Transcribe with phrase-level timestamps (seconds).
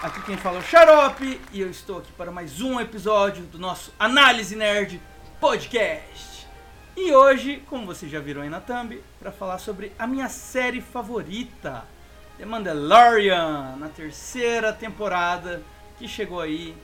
[0.00, 3.58] Aqui quem fala é o Xarope e eu estou aqui para mais um episódio do
[3.58, 4.98] nosso Análise Nerd
[5.38, 6.46] Podcast.
[6.96, 10.80] E hoje, como vocês já viram aí na thumb, para falar sobre a minha série
[10.80, 11.84] favorita,
[12.38, 15.62] The Mandalorian, na terceira temporada,
[15.98, 16.74] que chegou aí,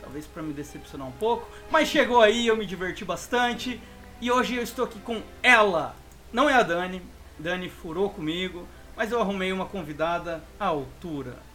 [0.00, 3.78] talvez para me decepcionar um pouco, mas chegou aí, eu me diverti bastante.
[4.18, 5.94] E hoje eu estou aqui com ela.
[6.32, 7.02] Não é a Dani,
[7.38, 8.66] Dani furou comigo,
[8.96, 11.47] mas eu arrumei uma convidada à altura.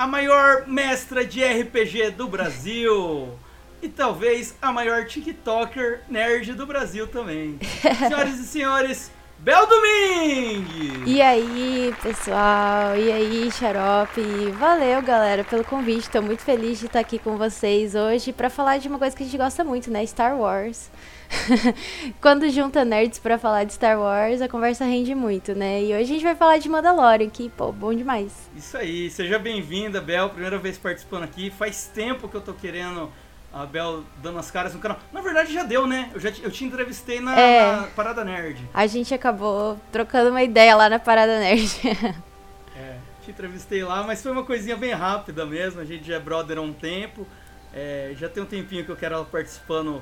[0.00, 3.38] A maior mestra de RPG do Brasil.
[3.82, 7.58] E talvez a maior TikToker nerd do Brasil também.
[8.08, 11.02] Senhoras e senhores, Bel Domingues!
[11.04, 12.96] E aí, pessoal?
[12.96, 14.22] E aí, Xarope?
[14.58, 16.06] Valeu, galera, pelo convite.
[16.06, 19.22] Estou muito feliz de estar aqui com vocês hoje para falar de uma coisa que
[19.22, 20.06] a gente gosta muito, né?
[20.06, 20.90] Star Wars.
[22.20, 25.82] Quando junta nerds para falar de Star Wars, a conversa rende muito, né?
[25.82, 28.32] E hoje a gente vai falar de Mandalorian, que, pô, bom demais.
[28.56, 30.30] Isso aí, seja bem-vinda, Bel.
[30.30, 31.50] Primeira vez participando aqui.
[31.50, 33.10] Faz tempo que eu tô querendo
[33.52, 34.98] a Bel dando as caras no canal.
[35.12, 36.10] Na verdade já deu, né?
[36.14, 37.76] Eu já te, eu te entrevistei na, É.
[37.76, 38.60] na Parada Nerd.
[38.74, 41.70] A gente acabou trocando uma ideia lá na Parada Nerd.
[42.76, 45.80] É, te entrevistei lá, mas foi uma coisinha bem rápida mesmo.
[45.82, 47.26] A gente já é brother há um tempo.
[47.74, 50.00] É, já tem um tempinho que eu quero ela participando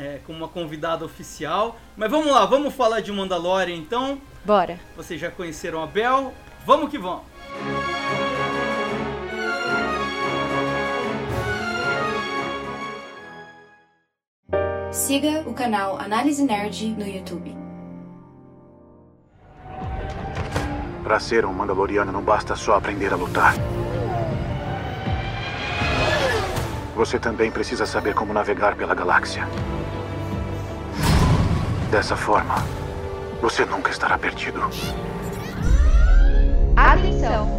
[0.00, 1.76] é, como uma convidada oficial.
[1.94, 4.18] Mas vamos lá, vamos falar de Mandalorian então.
[4.44, 4.80] Bora.
[4.96, 6.32] Vocês já conheceram a Bel.
[6.64, 7.24] Vamos que vamos.
[14.90, 17.54] Siga o canal Análise Nerd no YouTube.
[21.02, 23.54] Para ser um Mandaloriano não basta só aprender a lutar.
[26.94, 29.48] Você também precisa saber como navegar pela galáxia.
[31.90, 32.54] Dessa forma,
[33.42, 34.60] você nunca estará perdido.
[36.76, 37.58] Atenção!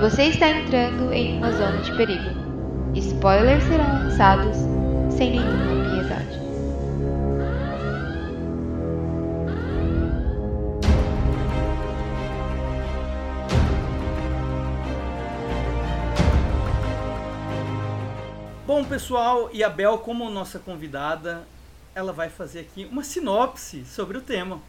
[0.00, 2.30] Você está entrando em uma zona de perigo.
[2.94, 4.56] Spoilers serão lançados
[5.10, 6.38] sem nenhuma piedade.
[18.64, 21.42] Bom, pessoal, e a Bel, como nossa convidada,
[21.94, 24.60] ela vai fazer aqui uma sinopse sobre o tema.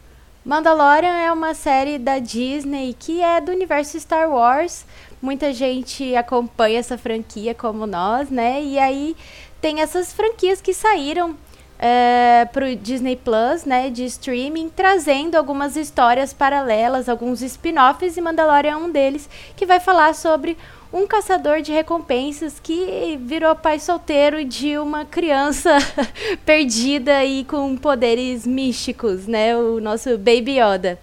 [0.44, 4.86] Mandalorian é uma série da Disney que é do universo Star Wars.
[5.20, 8.62] Muita gente acompanha essa franquia como nós, né?
[8.62, 9.16] E aí
[9.60, 11.36] tem essas franquias que saíram
[11.80, 13.90] é, pro Disney Plus, né?
[13.90, 19.80] De streaming, trazendo algumas histórias paralelas, alguns spin-offs, e Mandalorian é um deles, que vai
[19.80, 20.56] falar sobre
[20.92, 25.76] um caçador de recompensas que virou pai solteiro de uma criança
[26.44, 29.56] perdida e com poderes místicos, né?
[29.56, 30.98] O nosso Baby Yoda.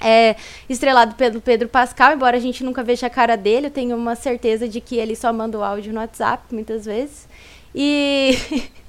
[0.00, 0.36] É
[0.68, 4.14] estrelado pelo Pedro Pascal, embora a gente nunca veja a cara dele, eu tenho uma
[4.14, 7.26] certeza de que ele só manda o áudio no WhatsApp muitas vezes.
[7.74, 8.38] E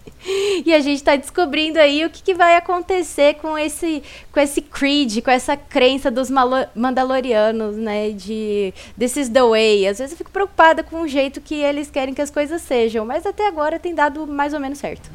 [0.66, 4.62] e a gente está descobrindo aí o que, que vai acontecer com esse, com esse
[4.62, 6.30] creed, com essa crença dos
[6.74, 8.12] mandalorianos, né?
[8.12, 9.88] De this is the way.
[9.88, 13.06] Às vezes eu fico preocupada com o jeito que eles querem que as coisas sejam,
[13.06, 15.10] mas até agora tem dado mais ou menos certo.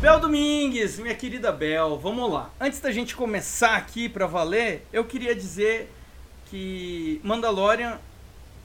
[0.00, 2.50] Bel Domingues, minha querida Bel, vamos lá.
[2.60, 5.90] Antes da gente começar aqui pra valer, eu queria dizer
[6.48, 7.98] que Mandalorian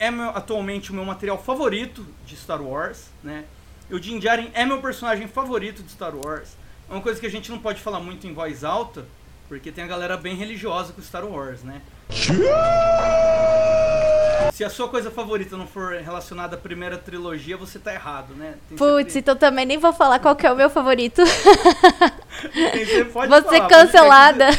[0.02, 3.44] é meu- atualmente o meu material favorito de Star Wars, né?
[3.88, 6.48] E o Din Djarin é meu personagem favorito de Star Wars.
[6.90, 9.06] É uma coisa que a gente não pode falar muito em voz alta,
[9.48, 11.80] porque tem a galera bem religiosa com Star Wars, né?
[14.52, 18.54] Se a sua coisa favorita não for relacionada à primeira trilogia, você tá errado, né?
[18.76, 21.22] Putz, então também nem vou falar qual que é o meu favorito.
[22.52, 24.46] Você pode Vou falar, ser mas cancelada.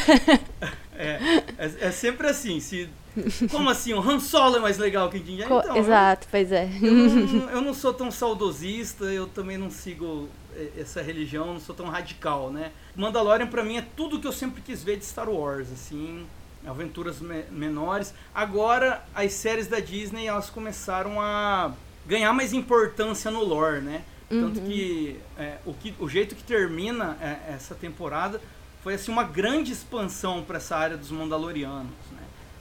[0.96, 1.18] É,
[1.58, 2.60] é, é sempre assim.
[2.60, 2.88] Se,
[3.50, 3.92] como assim?
[3.94, 5.46] O Han Solo é mais legal que o?
[5.48, 6.68] Co- Então, Exato, pois é.
[6.82, 11.60] Eu, não, eu não sou tão saudosista, eu também não sigo eh, essa religião, não
[11.60, 12.72] sou tão radical, né?
[12.96, 16.26] Mandalorian pra mim é tudo que eu sempre quis ver de Star Wars, assim,
[16.66, 18.14] aventuras me- menores.
[18.34, 21.72] Agora as séries da Disney elas começaram a
[22.06, 24.02] ganhar mais importância no lore, né?
[24.28, 28.40] Tanto que, é, o que o jeito que termina é, essa temporada
[28.82, 31.92] foi assim uma grande expansão para essa área dos Mandalorianos, né?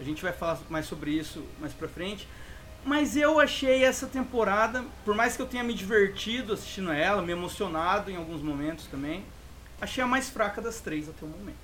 [0.04, 2.28] A gente vai falar mais sobre isso mais pra frente.
[2.84, 7.32] Mas eu achei essa temporada, por mais que eu tenha me divertido assistindo ela, me
[7.32, 9.24] emocionado em alguns momentos também,
[9.80, 11.56] achei a mais fraca das três até o momento.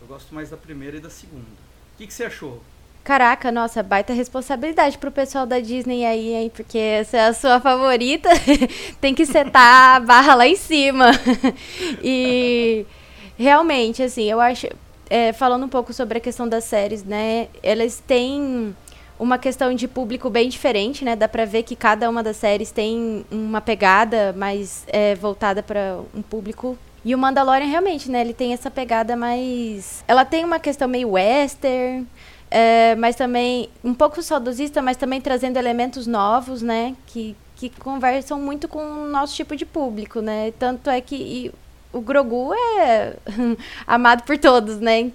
[0.00, 1.42] Eu gosto mais da primeira e da segunda.
[1.42, 2.62] O que, que você achou?
[3.02, 6.52] Caraca, nossa, baita responsabilidade pro pessoal da Disney aí, hein?
[6.54, 8.28] Porque essa é a sua favorita,
[9.00, 11.10] tem que setar a barra lá em cima.
[12.04, 12.86] e
[13.36, 14.68] realmente, assim, eu acho.
[15.10, 17.48] É, falando um pouco sobre a questão das séries, né?
[17.62, 18.74] Elas têm
[19.18, 21.16] uma questão de público bem diferente, né?
[21.16, 25.98] Dá pra ver que cada uma das séries tem uma pegada mais é, voltada para
[26.14, 26.78] um público.
[27.04, 28.20] E o Mandalorian realmente, né?
[28.20, 30.04] Ele tem essa pegada mais.
[30.06, 32.06] Ela tem uma questão meio western,
[32.50, 36.94] é, mas também um pouco saudosista, mas também trazendo elementos novos, né?
[37.06, 40.52] Que, que conversam muito com o nosso tipo de público, né?
[40.58, 41.52] Tanto é que
[41.92, 43.16] o Grogu é
[43.86, 45.10] amado por todos, né?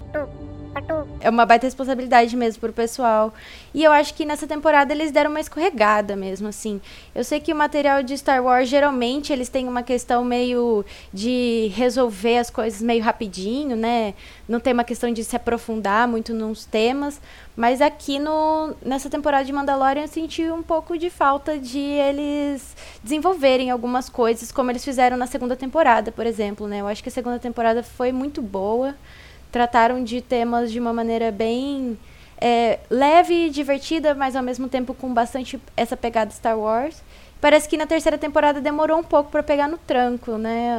[1.19, 3.33] É uma baita responsabilidade mesmo pro pessoal.
[3.73, 6.81] E eu acho que nessa temporada eles deram uma escorregada mesmo, assim.
[7.13, 10.83] Eu sei que o material de Star Wars, geralmente, eles têm uma questão meio
[11.13, 14.13] de resolver as coisas meio rapidinho, né?
[14.47, 17.21] Não tem uma questão de se aprofundar muito nos temas.
[17.55, 22.75] Mas aqui no, nessa temporada de Mandalorian eu senti um pouco de falta de eles
[23.03, 26.81] desenvolverem algumas coisas, como eles fizeram na segunda temporada, por exemplo, né?
[26.81, 28.95] Eu acho que a segunda temporada foi muito boa
[29.53, 31.95] trataram de temas de uma maneira bem
[32.41, 37.03] é, leve e divertida, mas ao mesmo tempo com bastante essa pegada Star Wars.
[37.39, 40.75] Parece que na terceira temporada demorou um pouco para pegar no tranco, né?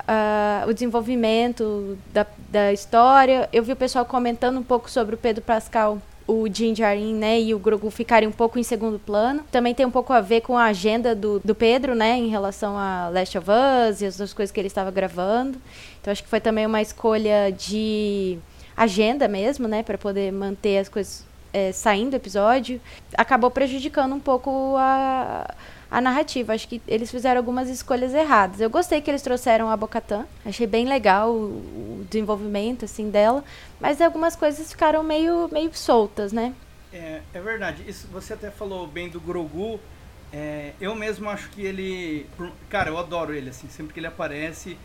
[0.00, 3.48] Uh, o desenvolvimento da, da história.
[3.52, 5.98] Eu vi o pessoal comentando um pouco sobre o Pedro Pascal
[6.28, 9.42] o Din Djarin, né, e o Grogu ficarem um pouco em segundo plano.
[9.50, 12.76] Também tem um pouco a ver com a agenda do, do Pedro, né, em relação
[12.76, 15.58] a Last of Us e as outras coisas que ele estava gravando.
[16.00, 18.38] Então acho que foi também uma escolha de
[18.76, 22.78] agenda mesmo, né, para poder manter as coisas é, saindo do episódio.
[23.16, 25.52] Acabou prejudicando um pouco a
[25.90, 26.52] a narrativa.
[26.52, 28.60] Acho que eles fizeram algumas escolhas erradas.
[28.60, 33.44] Eu gostei que eles trouxeram a Bocatã, achei bem legal o, o desenvolvimento assim dela,
[33.80, 36.54] mas algumas coisas ficaram meio, meio soltas, né?
[36.92, 37.84] É, é verdade.
[37.86, 39.80] Isso você até falou bem do Grogu.
[40.32, 42.26] É, eu mesmo acho que ele.
[42.68, 44.76] Cara, eu adoro ele, assim, sempre que ele aparece.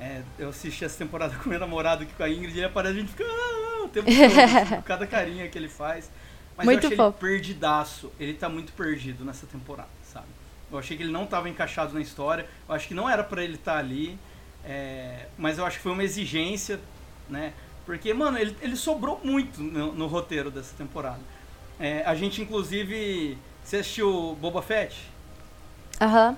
[0.00, 3.00] É, eu assisti essa temporada com meu namorado aqui com a Ingrid, ele aparece, a
[3.00, 3.24] gente fica.
[3.24, 6.10] Ah, o tempo todo, assim, cada carinha que ele faz.
[6.56, 7.26] Mas muito eu achei fofo.
[7.26, 8.12] ele perdidaço.
[8.18, 9.88] Ele tá muito perdido nessa temporada?
[10.72, 12.46] Eu achei que ele não estava encaixado na história.
[12.66, 14.18] Eu acho que não era para ele estar tá ali.
[14.64, 16.80] É, mas eu acho que foi uma exigência,
[17.28, 17.52] né?
[17.84, 21.20] Porque, mano, ele, ele sobrou muito no, no roteiro dessa temporada.
[21.78, 23.36] É, a gente, inclusive.
[23.62, 25.08] Você assistiu Boba Fett?
[26.00, 26.36] Aham.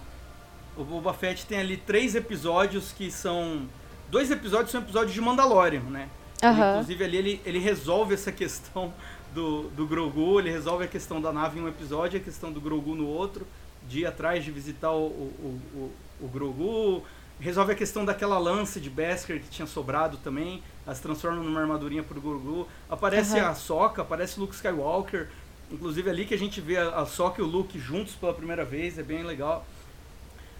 [0.76, 0.82] Uhum.
[0.82, 3.68] O Boba Fett tem ali três episódios que são.
[4.10, 6.08] Dois episódios são episódios de Mandalorian, né?
[6.42, 6.50] Uhum.
[6.50, 8.92] Ele, inclusive ali ele, ele resolve essa questão
[9.32, 12.52] do, do Grogu, ele resolve a questão da nave em um episódio e a questão
[12.52, 13.46] do Grogu no outro
[13.88, 15.92] de ir atrás de visitar o, o, o,
[16.22, 17.02] o Grogu.
[17.38, 20.62] Resolve a questão daquela lança de Beskar que tinha sobrado também.
[20.86, 22.68] As transforma numa armadurinha pro Grogu.
[22.88, 23.46] Aparece uhum.
[23.46, 25.28] a Soca, aparece Luke Skywalker.
[25.70, 28.98] Inclusive ali que a gente vê a Soca e o Luke juntos pela primeira vez,
[28.98, 29.66] é bem legal.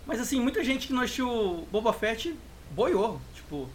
[0.06, 2.34] Mas assim, muita gente que não assistiu Boba Fett
[2.70, 3.20] boiou.
[3.34, 3.68] Tipo,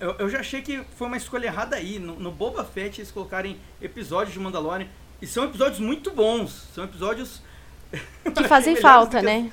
[0.00, 1.98] eu, eu já achei que foi uma escolha errada aí.
[1.98, 4.88] No, no Boba Fett eles colocarem episódios de Mandalorian.
[5.20, 6.68] E são episódios muito bons.
[6.74, 7.40] São episódios
[8.34, 9.50] que fazem falta, né?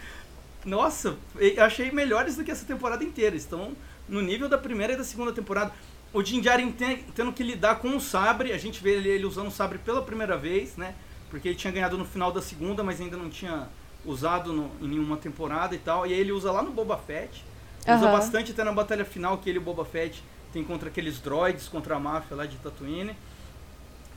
[0.65, 3.35] Nossa, eu achei melhores do que essa temporada inteira.
[3.35, 3.73] Estão
[4.07, 5.71] no nível da primeira e da segunda temporada.
[6.11, 6.71] O Din Djarin
[7.15, 10.01] tendo que lidar com o sabre, a gente vê ele, ele usando o sabre pela
[10.01, 10.95] primeira vez, né?
[11.29, 13.67] Porque ele tinha ganhado no final da segunda, mas ainda não tinha
[14.05, 16.07] usado no, em nenhuma temporada e tal.
[16.07, 17.45] E aí ele usa lá no Boba Fett.
[17.81, 18.11] Usa uhum.
[18.11, 21.95] bastante até na batalha final que ele, o Boba Fett, tem contra aqueles droids, contra
[21.95, 23.15] a máfia lá de Tatooine.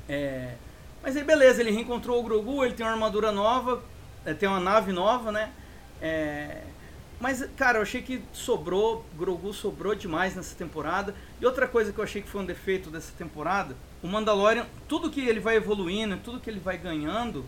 [0.08, 0.54] É...
[1.02, 3.82] Mas aí beleza, ele reencontrou o Grogu, ele tem uma armadura nova,
[4.38, 5.50] tem uma nave nova, né?
[6.00, 6.62] É,
[7.22, 11.14] mas, cara, eu achei que sobrou, Grogu sobrou demais nessa temporada.
[11.40, 15.08] E outra coisa que eu achei que foi um defeito dessa temporada, o Mandalorian, tudo
[15.08, 17.44] que ele vai evoluindo, tudo que ele vai ganhando,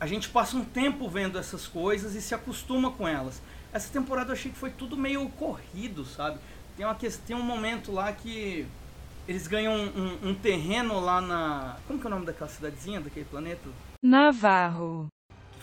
[0.00, 3.42] a gente passa um tempo vendo essas coisas e se acostuma com elas.
[3.74, 6.38] Essa temporada eu achei que foi tudo meio corrido, sabe?
[6.74, 8.66] Tem, uma, tem um momento lá que
[9.28, 11.76] eles ganham um, um, um terreno lá na.
[11.86, 13.68] Como que é o nome daquela cidadezinha, daquele planeta?
[14.02, 15.08] Navarro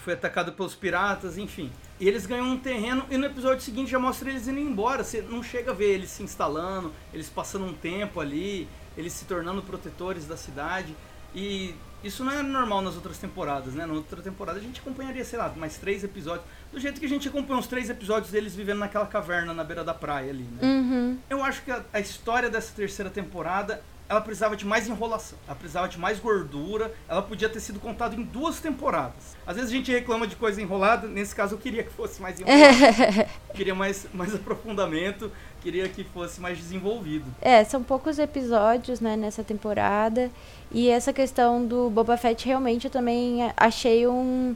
[0.01, 1.72] foi atacado pelos piratas, enfim.
[2.00, 5.03] E eles ganham um terreno e no episódio seguinte já mostra eles indo embora.
[5.03, 8.67] Você não chega a ver eles se instalando, eles passando um tempo ali,
[8.98, 10.96] eles se tornando protetores da cidade.
[11.34, 13.86] E isso não é normal nas outras temporadas, né?
[13.86, 16.46] Na outra temporada a gente acompanharia, sei lá, mais três episódios.
[16.72, 19.84] Do jeito que a gente acompanha os três episódios deles vivendo naquela caverna na beira
[19.84, 20.60] da praia ali, né?
[20.63, 21.17] Uhum.
[21.29, 25.56] Eu acho que a, a história dessa terceira temporada ela precisava de mais enrolação, ela
[25.56, 29.38] precisava de mais gordura, ela podia ter sido contada em duas temporadas.
[29.48, 32.38] Às vezes a gente reclama de coisa enrolada, nesse caso eu queria que fosse mais
[32.38, 37.24] enrolado, queria mais, mais aprofundamento, queria que fosse mais desenvolvido.
[37.41, 40.30] É, são poucos episódios, né, nessa temporada.
[40.70, 44.53] E essa questão do Boba Fett realmente eu também achei um,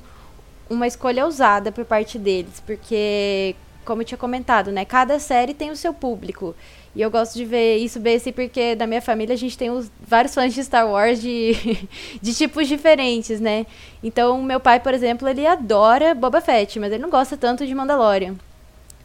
[0.69, 3.55] uma escolha ousada por parte deles, porque
[3.85, 6.55] como eu tinha comentado, né, cada série tem o seu público.
[6.95, 9.69] E eu gosto de ver isso bem assim, porque da minha família a gente tem
[9.69, 11.53] os, vários fãs de Star Wars de,
[12.21, 13.65] de tipos diferentes, né?
[14.01, 17.75] Então, meu pai, por exemplo, ele adora Boba Fett, mas ele não gosta tanto de
[17.75, 18.35] Mandalorian.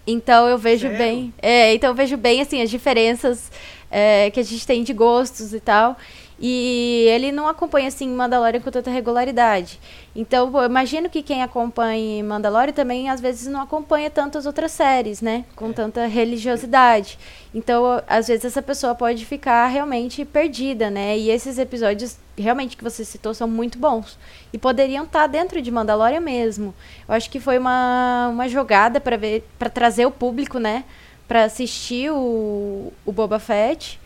[0.06, 0.98] Então eu vejo Sério?
[0.98, 1.34] bem.
[1.42, 3.50] É, então eu vejo bem assim as diferenças
[3.90, 5.96] é, que a gente tem de gostos e tal.
[6.42, 9.78] E ele não acompanha assim Mandalorian com tanta regularidade.
[10.16, 15.20] Então, pô, imagino que quem acompanha Mandalorian também às vezes não acompanha tantas outras séries,
[15.20, 15.44] né?
[15.54, 17.18] Com tanta religiosidade.
[17.54, 21.18] Então, às vezes essa pessoa pode ficar realmente perdida, né?
[21.18, 24.18] E esses episódios realmente que você citou são muito bons
[24.50, 26.74] e poderiam estar dentro de Mandalorian mesmo.
[27.06, 30.84] Eu acho que foi uma, uma jogada para ver para trazer o público, né,
[31.28, 34.00] para assistir o, o Boba Fett.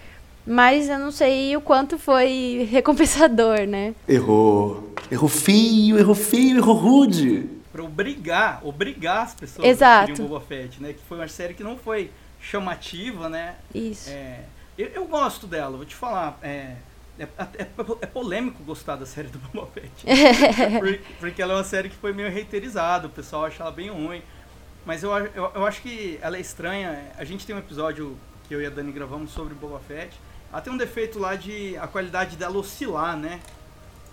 [0.46, 3.94] Mas eu não sei o quanto foi recompensador, né?
[4.06, 4.92] Errou.
[5.10, 7.48] Errou feio, errou feio, errou rude.
[7.72, 10.12] Pra obrigar, obrigar as pessoas Exato.
[10.12, 10.92] a Boba Fett, né?
[10.92, 12.10] Que foi uma série que não foi
[12.40, 13.56] chamativa, né?
[13.74, 14.10] Isso.
[14.10, 14.40] É,
[14.78, 16.38] eu, eu gosto dela, vou te falar.
[16.42, 16.74] É,
[17.18, 17.22] é,
[17.58, 17.66] é-
[18.02, 19.90] é polêmico gostar da série do Boba Fett.
[20.78, 23.90] Por- porque ela é uma série que foi meio reiterizada, o pessoal acha ela bem
[23.90, 24.22] ruim.
[24.86, 27.10] Mas eu, eu, eu acho que ela é estranha.
[27.16, 30.12] A gente tem um episódio que eu e a Dani gravamos sobre Boba Fett.
[30.54, 33.40] Ela tem um defeito lá de a qualidade dela oscilar, né?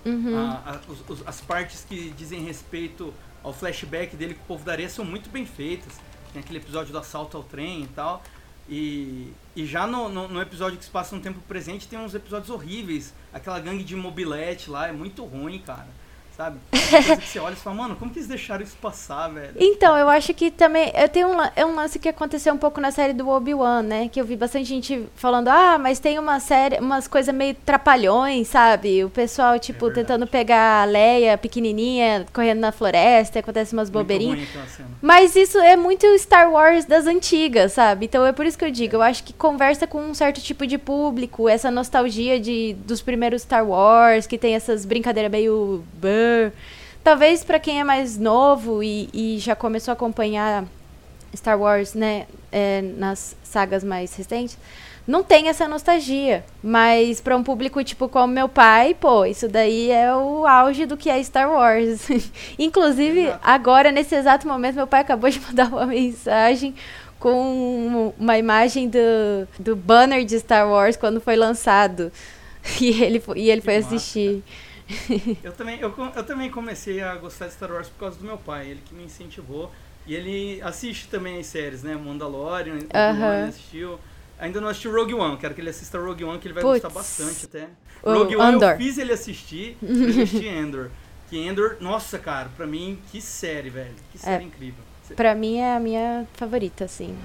[0.04, 0.36] Uhum.
[0.36, 4.72] A- a- os- as partes que dizem respeito ao flashback dele com o povo da
[4.72, 6.00] areia são muito bem feitas.
[6.34, 8.24] Tem aquele episódio do assalto ao trem e tal.
[8.68, 12.16] E, e já no, no, no episódio que se passa no tempo presente tem uns
[12.16, 13.14] episódios horríveis.
[13.32, 15.88] Aquela gangue de mobilete lá é muito ruim, cara.
[16.42, 16.58] Sabe?
[16.72, 19.54] É coisa que você olha e fala, mano, como que eles deixaram isso passar, velho?
[19.60, 20.92] Então, eu acho que também.
[20.96, 24.10] Eu tenho um, é um lance que aconteceu um pouco na série do Obi-Wan, né?
[24.12, 28.48] Que eu vi bastante gente falando, ah, mas tem uma série, umas coisas meio trapalhões,
[28.48, 29.04] sabe?
[29.04, 30.08] O pessoal, tipo, verdade.
[30.08, 34.50] tentando pegar a Leia pequenininha, correndo na floresta, acontece umas bobeirinhas.
[35.00, 38.06] Mas isso é muito Star Wars das antigas, sabe?
[38.06, 40.66] Então é por isso que eu digo, eu acho que conversa com um certo tipo
[40.66, 46.31] de público, essa nostalgia de dos primeiros Star Wars, que tem essas brincadeiras meio brr.
[47.04, 50.66] Talvez pra quem é mais novo e, e já começou a acompanhar
[51.36, 54.58] Star Wars, né, é, nas sagas mais recentes,
[55.08, 56.44] não tem essa nostalgia.
[56.62, 60.96] Mas pra um público tipo como meu pai, pô, isso daí é o auge do
[60.96, 62.08] que é Star Wars.
[62.60, 63.40] Inclusive, Exato.
[63.44, 66.76] agora, nesse exato momento, meu pai acabou de mandar uma mensagem
[67.20, 72.12] com uma imagem do, do banner de Star Wars quando foi lançado.
[72.80, 74.44] E ele, e ele Que foi massa, assistir.
[75.44, 78.38] Eu também, eu, eu também comecei a gostar de Star Wars por causa do meu
[78.38, 79.72] pai, ele que me incentivou.
[80.08, 81.96] E ele assiste também as séries, né?
[81.96, 83.40] Mandalorian, Obi-Wan, Aham.
[83.40, 84.00] ele assistiu.
[84.40, 86.82] Ainda não assistiu Rogue One, quero que ele assista Rogue One, que ele vai Puts.
[86.82, 87.68] gostar bastante até.
[88.02, 88.72] O Rogue One Andor.
[88.72, 90.90] eu fiz ele assistir, eu assisti Endor.
[91.30, 93.94] Que Endor, nossa, cara, pra mim, que série, velho.
[94.12, 94.84] Que série incrível.
[95.16, 97.16] Pra mim é a minha favorita, assim.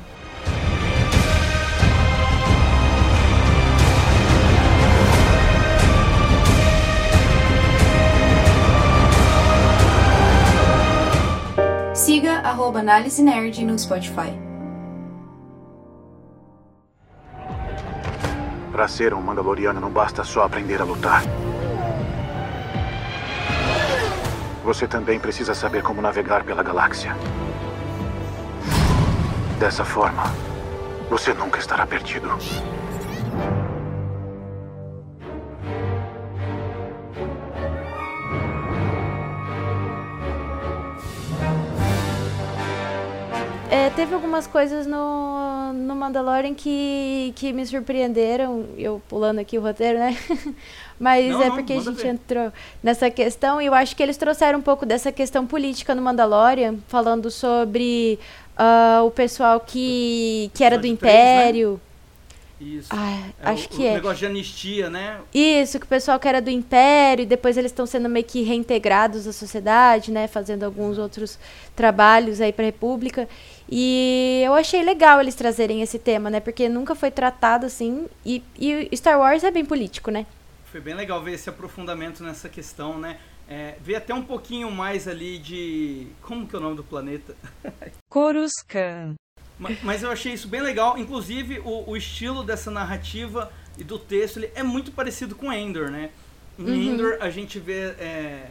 [12.47, 14.33] Arroba Análise Nerd no Spotify.
[18.71, 21.23] Para ser um Mandaloriano não basta só aprender a lutar.
[24.63, 27.17] Você também precisa saber como navegar pela galáxia.
[29.59, 30.23] Dessa forma,
[31.11, 32.29] você nunca estará perdido.
[43.71, 49.61] É, teve algumas coisas no, no Mandalorian que, que me surpreenderam, eu pulando aqui o
[49.61, 50.17] roteiro, né?
[50.99, 52.09] Mas Não, é não, porque a manda gente ver.
[52.09, 56.01] entrou nessa questão e eu acho que eles trouxeram um pouco dessa questão política no
[56.01, 58.19] Mandalorian, falando sobre
[58.57, 61.86] ah, o pessoal que, que era do Episódio três, né?
[62.61, 62.89] Isso.
[62.91, 63.95] Ah, É acho o, que o é.
[63.95, 65.21] negócio de anistia, né?
[65.35, 68.43] Isso, que o pessoal que era do Império, e depois eles estão sendo meio que
[68.43, 70.27] reintegrados à sociedade, né?
[70.27, 71.39] Fazendo alguns outros
[71.75, 73.29] trabalhos aí pra República.
[73.71, 76.41] E eu achei legal eles trazerem esse tema, né?
[76.41, 78.07] Porque nunca foi tratado assim.
[78.25, 80.27] E, e Star Wars é bem político, né?
[80.77, 83.19] foi bem legal ver esse aprofundamento nessa questão, né?
[83.49, 86.09] É, ver até um pouquinho mais ali de.
[86.21, 87.35] Como que é o nome do planeta?
[88.11, 89.15] Coruscant.
[89.59, 90.99] Ma- Mas eu achei isso bem legal.
[90.99, 95.91] Inclusive, o, o estilo dessa narrativa e do texto ele é muito parecido com Endor,
[95.91, 96.11] né?
[96.59, 98.49] Em Endor, a gente vê é,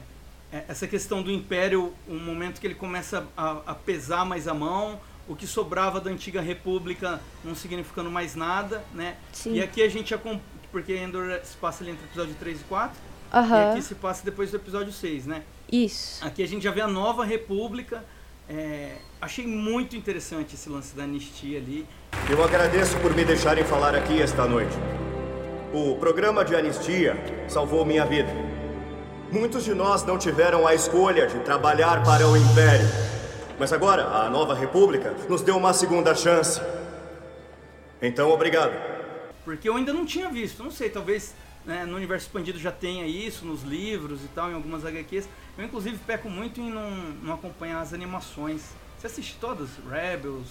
[0.53, 4.53] é, essa questão do Império, um momento que ele começa a, a pesar mais a
[4.53, 9.15] mão, o que sobrava da antiga República não significando mais nada, né?
[9.33, 9.53] Sim.
[9.53, 12.63] E aqui a gente acompanha, porque Endor se passa ali entre o episódio 3 e
[12.65, 13.71] 4, e Aham.
[13.71, 15.41] aqui se passa depois do episódio 6, né?
[15.71, 16.24] Isso.
[16.24, 18.03] Aqui a gente já vê a nova república.
[18.47, 21.85] É, achei muito interessante esse lance da anistia ali.
[22.29, 24.75] Eu agradeço por me deixarem falar aqui esta noite.
[25.73, 28.29] O programa de anistia salvou minha vida.
[29.31, 32.87] Muitos de nós não tiveram a escolha de trabalhar para o Império.
[33.57, 36.61] Mas agora, a nova República nos deu uma segunda chance.
[38.01, 38.73] Então, obrigado.
[39.43, 40.63] Porque eu ainda não tinha visto.
[40.63, 41.33] Não sei, talvez
[41.65, 45.27] né, no universo expandido já tenha isso, nos livros e tal, em algumas HQs.
[45.57, 46.91] Eu, inclusive, peco muito em não,
[47.24, 48.62] não acompanhar as animações.
[48.98, 49.69] Você assiste todas?
[49.89, 50.48] Rebels?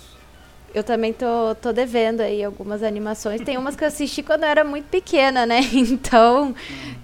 [0.74, 3.40] Eu também tô, tô devendo aí algumas animações.
[3.42, 5.60] Tem umas que eu assisti quando eu era muito pequena, né?
[5.72, 6.54] Então,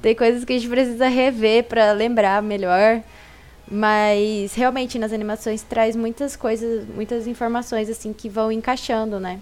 [0.02, 3.00] tem coisas que a gente precisa rever pra lembrar melhor.
[3.70, 9.38] Mas realmente nas animações traz muitas coisas, muitas informações assim que vão encaixando, né?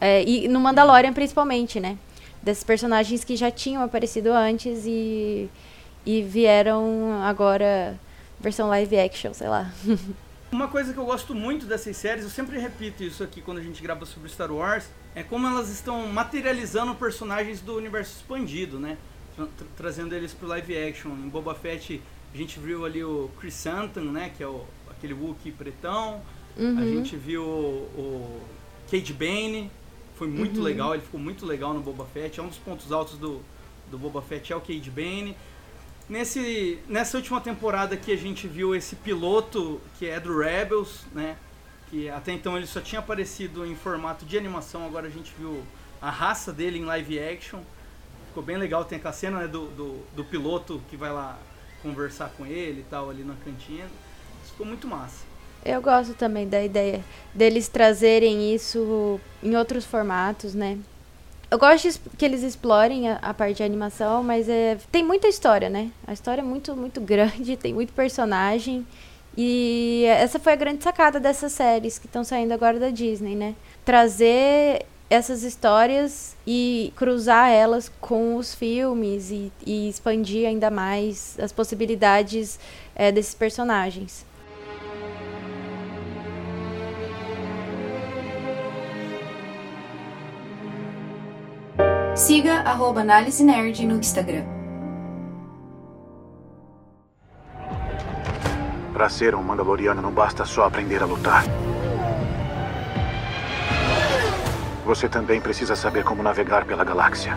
[0.00, 1.96] É, e no Mandalorian principalmente, né?
[2.46, 5.50] Desses personagens que já tinham aparecido antes e,
[6.06, 7.98] e vieram agora
[8.38, 9.72] versão live action, sei lá.
[10.52, 13.62] Uma coisa que eu gosto muito dessas séries, eu sempre repito isso aqui quando a
[13.62, 18.96] gente grava sobre Star Wars, é como elas estão materializando personagens do universo expandido, né?
[19.34, 21.10] Tra- tra- trazendo eles pro live action.
[21.10, 22.00] Em Boba Fett
[22.32, 24.30] a gente viu ali o Chris Santan, né?
[24.36, 26.20] Que é o, aquele Wookiee pretão.
[26.56, 28.40] A gente viu o, o
[28.88, 29.68] Cade Bane,
[30.16, 32.40] foi muito legal, ele ficou muito legal no Boba Fett.
[32.40, 33.42] É um dos pontos altos do,
[33.90, 35.36] do Boba Fett é o Cade Bane.
[36.08, 41.36] Nesse, nessa última temporada que a gente viu esse piloto que é do Rebels, né?
[41.90, 45.62] Que até então ele só tinha aparecido em formato de animação, agora a gente viu
[46.00, 47.60] a raça dele em live action.
[48.28, 51.38] Ficou bem legal, tem aquela cena né, do, do, do piloto que vai lá
[51.82, 53.88] conversar com ele e tal ali na cantina.
[54.42, 55.24] Isso ficou muito massa.
[55.66, 60.78] Eu gosto também da ideia deles trazerem isso em outros formatos, né?
[61.50, 65.68] Eu gosto que eles explorem a, a parte de animação, mas é, tem muita história,
[65.68, 65.90] né?
[66.06, 68.86] A história é muito, muito grande, tem muito personagem.
[69.36, 73.56] E essa foi a grande sacada dessas séries que estão saindo agora da Disney, né?
[73.84, 81.52] Trazer essas histórias e cruzar elas com os filmes e, e expandir ainda mais as
[81.52, 82.58] possibilidades
[82.94, 84.25] eh, desses personagens.
[92.16, 94.42] Siga arroba Análise Nerd no Instagram.
[98.90, 101.44] Para ser um Mandaloriano não basta só aprender a lutar.
[104.86, 107.36] Você também precisa saber como navegar pela galáxia.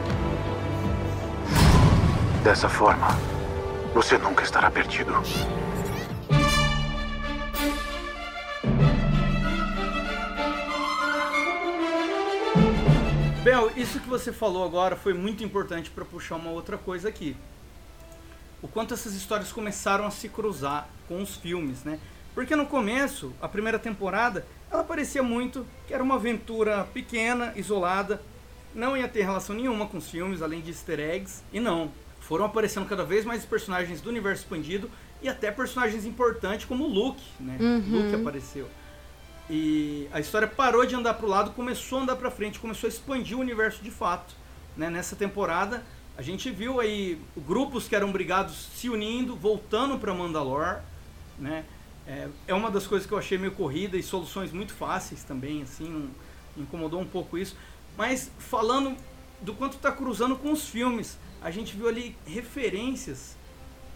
[2.41, 3.09] Dessa forma,
[3.93, 5.11] você nunca estará perdido.
[13.75, 17.35] Isso que você falou agora foi muito importante para puxar uma outra coisa aqui.
[18.61, 21.99] O quanto essas histórias começaram a se cruzar com os filmes, né?
[22.35, 28.21] Porque no começo, a primeira temporada, ela parecia muito que era uma aventura pequena, isolada,
[28.73, 31.91] não ia ter relação nenhuma com os filmes, além de easter eggs, e não.
[32.19, 34.89] Foram aparecendo cada vez mais personagens do universo expandido
[35.21, 37.57] e até personagens importantes como o Luke, né?
[37.87, 38.69] Luke apareceu.
[39.49, 42.87] E a história parou de andar para o lado, começou a andar para frente, começou
[42.87, 44.35] a expandir o universo de fato.
[44.77, 44.89] Né?
[44.89, 45.83] Nessa temporada,
[46.15, 50.81] a gente viu aí grupos que eram brigados se unindo, voltando para Mandalor.
[51.39, 51.65] Né?
[52.05, 55.63] É, é uma das coisas que eu achei meio corrida e soluções muito fáceis também,
[55.63, 56.09] assim,
[56.55, 57.55] me incomodou um pouco isso.
[57.97, 58.95] Mas falando
[59.41, 63.35] do quanto está cruzando com os filmes, a gente viu ali referências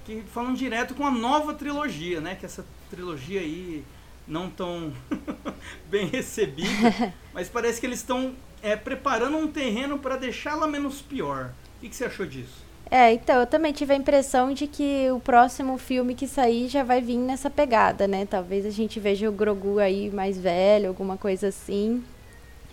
[0.06, 2.36] que falam direto com a nova trilogia, né?
[2.36, 3.84] Que essa trilogia aí
[4.28, 4.94] não tão
[5.90, 11.54] bem recebida, mas parece que eles estão é, preparando um terreno para deixá-la menos pior.
[11.78, 12.64] O que, que você achou disso?
[12.90, 16.84] É, então, eu também tive a impressão de que o próximo filme que sair já
[16.84, 18.26] vai vir nessa pegada, né?
[18.30, 22.04] Talvez a gente veja o Grogu aí mais velho, alguma coisa assim.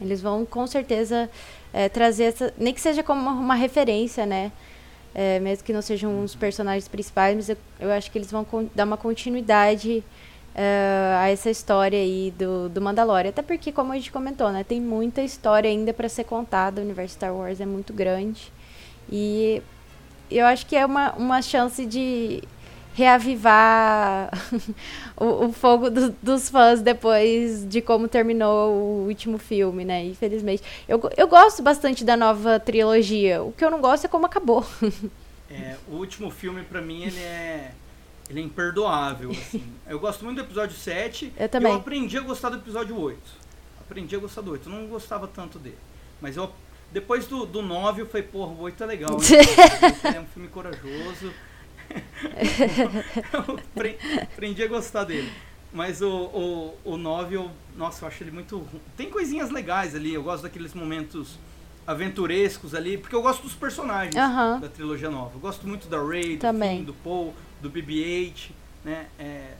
[0.00, 1.30] Eles vão com certeza
[1.72, 2.54] é, trazer essa.
[2.58, 4.52] Nem que seja como uma, uma referência, né?
[5.14, 8.46] É, mesmo que não sejam os personagens principais, mas eu, eu acho que eles vão
[8.74, 10.04] dar uma continuidade
[10.54, 13.30] é, a essa história aí do, do Mandalorian.
[13.30, 14.64] Até porque, como a gente comentou, né?
[14.64, 16.80] Tem muita história ainda para ser contada.
[16.80, 18.52] O universo Star Wars é muito grande.
[19.10, 19.62] E
[20.30, 22.42] eu acho que é uma, uma chance de
[22.94, 24.30] reavivar
[25.16, 30.04] o, o fogo do, dos fãs depois de como terminou o último filme, né?
[30.04, 30.62] Infelizmente.
[30.88, 33.42] Eu, eu gosto bastante da nova trilogia.
[33.42, 34.64] O que eu não gosto é como acabou.
[35.52, 37.72] É, o último filme, pra mim, ele é.
[38.30, 39.62] Ele é imperdoável, assim.
[39.86, 41.32] Eu gosto muito do episódio 7.
[41.36, 41.72] Eu também.
[41.72, 43.20] Eu aprendi a gostar do episódio 8.
[43.80, 44.68] Aprendi a gostar do 8.
[44.68, 45.78] Eu não gostava tanto dele.
[46.20, 46.50] Mas eu.
[46.92, 49.16] Depois do, do 9, eu falei, porra, o 8 é legal.
[50.14, 51.32] é um filme corajoso.
[53.32, 55.30] eu apre- aprendi a gostar dele.
[55.72, 58.66] Mas o, o, o 9, eu, nossa, eu acho ele muito.
[58.96, 60.14] Tem coisinhas legais ali.
[60.14, 61.38] Eu gosto daqueles momentos
[61.86, 65.32] aventurescos ali, porque eu gosto dos personagens da trilogia nova.
[65.34, 66.78] Eu gosto muito da Ray, do Também.
[66.78, 68.50] Finn, do Paul, do BB-8,
[68.84, 69.06] né?
[69.18, 69.54] É,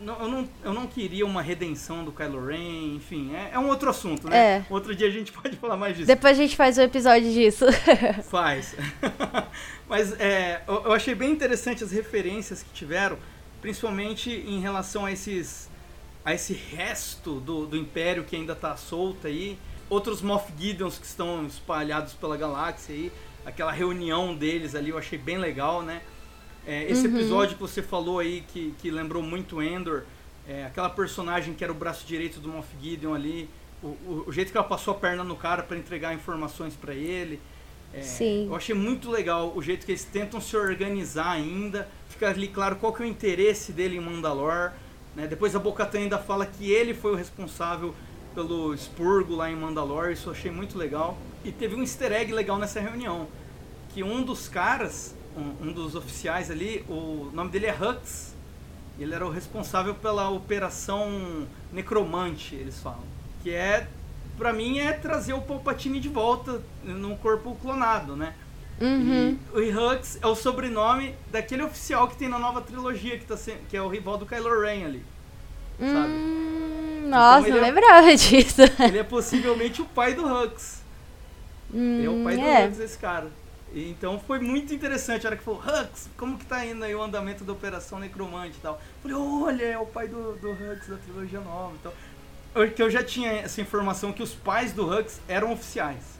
[0.00, 3.68] não, eu, não, eu não queria uma redenção do Kylo Ren, enfim, é, é um
[3.68, 4.36] outro assunto, né?
[4.36, 4.66] É.
[4.68, 6.06] Outro dia a gente pode falar mais disso.
[6.06, 7.66] Depois a gente faz um episódio disso.
[8.28, 8.74] Faz.
[9.88, 13.18] Mas é, eu, eu achei bem interessante as referências que tiveram,
[13.60, 15.72] principalmente em relação a esses
[16.24, 19.58] a esse resto do, do Império que ainda tá solto aí,
[19.90, 23.12] outros Moff Gideons que estão espalhados pela galáxia aí,
[23.44, 26.00] aquela reunião deles ali eu achei bem legal, né?
[26.66, 27.16] É, esse Uhum.
[27.16, 30.02] episódio que você falou aí, que, que lembrou muito Endor,
[30.48, 33.48] é, aquela personagem que era o braço direito do Moff Gideon ali,
[33.82, 36.94] o, o, o jeito que ela passou a perna no cara para entregar informações para
[36.94, 37.38] ele.
[37.92, 38.46] É, Sim.
[38.46, 41.88] Eu achei muito legal o jeito que eles tentam se organizar ainda.
[42.08, 44.72] Fica ali claro qual que é o interesse dele em Mandalor.
[45.14, 45.26] Né?
[45.26, 47.94] Depois a Bocatan ainda fala que ele foi o responsável
[48.34, 50.10] pelo expurgo lá em Mandalor.
[50.10, 51.16] Isso eu achei muito legal.
[51.44, 53.28] E teve um easter egg legal nessa reunião.
[53.92, 58.34] Que um dos caras, um, um dos oficiais ali, o nome dele é Hux.
[58.98, 63.02] Ele era o responsável pela operação Necromante, eles falam.
[63.42, 63.88] Que é,
[64.38, 68.34] pra mim, é trazer o Palpatine de volta num corpo clonado, né?
[68.80, 69.36] Uhum.
[69.54, 73.36] E o Hux é o sobrenome daquele oficial que tem na nova trilogia, que, tá
[73.36, 75.02] se- que é o rival do Kylo Ren ali.
[75.78, 76.08] Sabe?
[76.12, 78.62] Hum, nossa, ele não é- lembrava disso.
[78.86, 80.82] Ele é possivelmente o pai do Hux.
[81.72, 82.66] Ele é o pai Hum, do é.
[82.68, 83.28] Hux, esse cara.
[83.74, 86.94] E, então foi muito interessante a hora que falou, Hux, como que tá indo aí
[86.94, 88.80] o andamento da Operação Necromante e tal.
[89.02, 91.72] Falei, olha, é o pai do, do Hux da trilogia nova.
[91.80, 91.92] Então,
[92.54, 96.14] eu, que eu já tinha essa informação que os pais do Hux eram oficiais.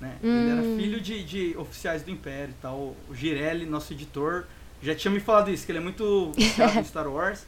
[0.00, 0.16] Né?
[0.22, 0.76] Ele era Hum.
[0.76, 2.76] filho de, de oficiais do Império e tal.
[3.08, 4.44] O Girelli, nosso editor,
[4.82, 7.46] já tinha me falado isso, que ele é muito viciado em Star Wars.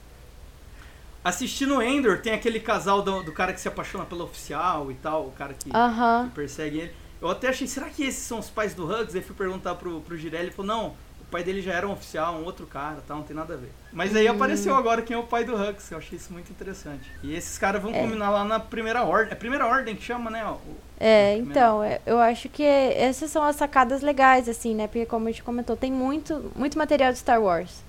[1.25, 5.27] Assistindo Endor, tem aquele casal do, do cara que se apaixona pelo oficial e tal,
[5.29, 6.29] o cara que, Aham.
[6.29, 6.93] que persegue ele.
[7.23, 9.15] Eu até achei, será que esses são os pais do Hugs?
[9.15, 11.93] Aí fui perguntar pro, pro Girelli, ele falou, não, o pai dele já era um
[11.93, 13.71] oficial, um outro cara, tal, não tem nada a ver.
[13.93, 14.33] Mas aí Hum.
[14.35, 17.09] apareceu agora quem é o pai do Hugs, eu achei isso muito interessante.
[17.23, 18.01] E esses caras vão É.
[18.03, 20.45] combinar lá na primeira ordem, é a primeira ordem que chama, né?
[20.45, 20.59] o-
[20.99, 24.87] É, então, é, eu acho que essas são as sacadas legais, assim, né?
[24.89, 27.83] Porque como a gente comentou, tem muito, muito material de Star Wars.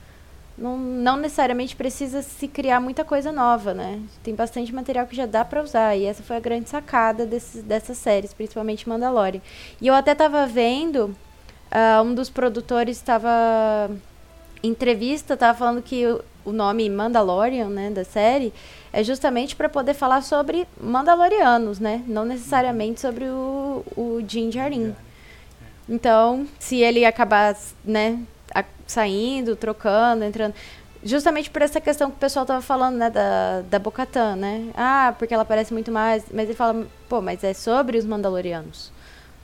[0.58, 4.00] Não, não necessariamente precisa se criar muita coisa nova, né?
[4.22, 5.96] Tem bastante material que já dá pra usar.
[5.96, 9.42] E essa foi a grande sacada desses, dessas séries, principalmente Mandalorian.
[9.82, 11.16] E eu até tava vendo,
[11.72, 13.90] ah, um dos produtores estava
[14.62, 18.54] entrevista, tava falando que o, o nome Mandalorian, né, da série,
[18.94, 22.04] é justamente para poder falar sobre Mandalorianos, né?
[22.08, 24.96] Não necessariamente sobre o, o Din Djarin.
[25.90, 28.20] Então, se ele acabar, né,
[28.54, 30.54] a- saindo, trocando, entrando.
[31.04, 34.70] Justamente por essa questão que o pessoal tava falando, né, da, da Bocatan, né?
[34.74, 36.24] Ah, porque ela parece muito mais.
[36.32, 38.92] Mas ele fala, pô, mas é sobre os Mandalorianos.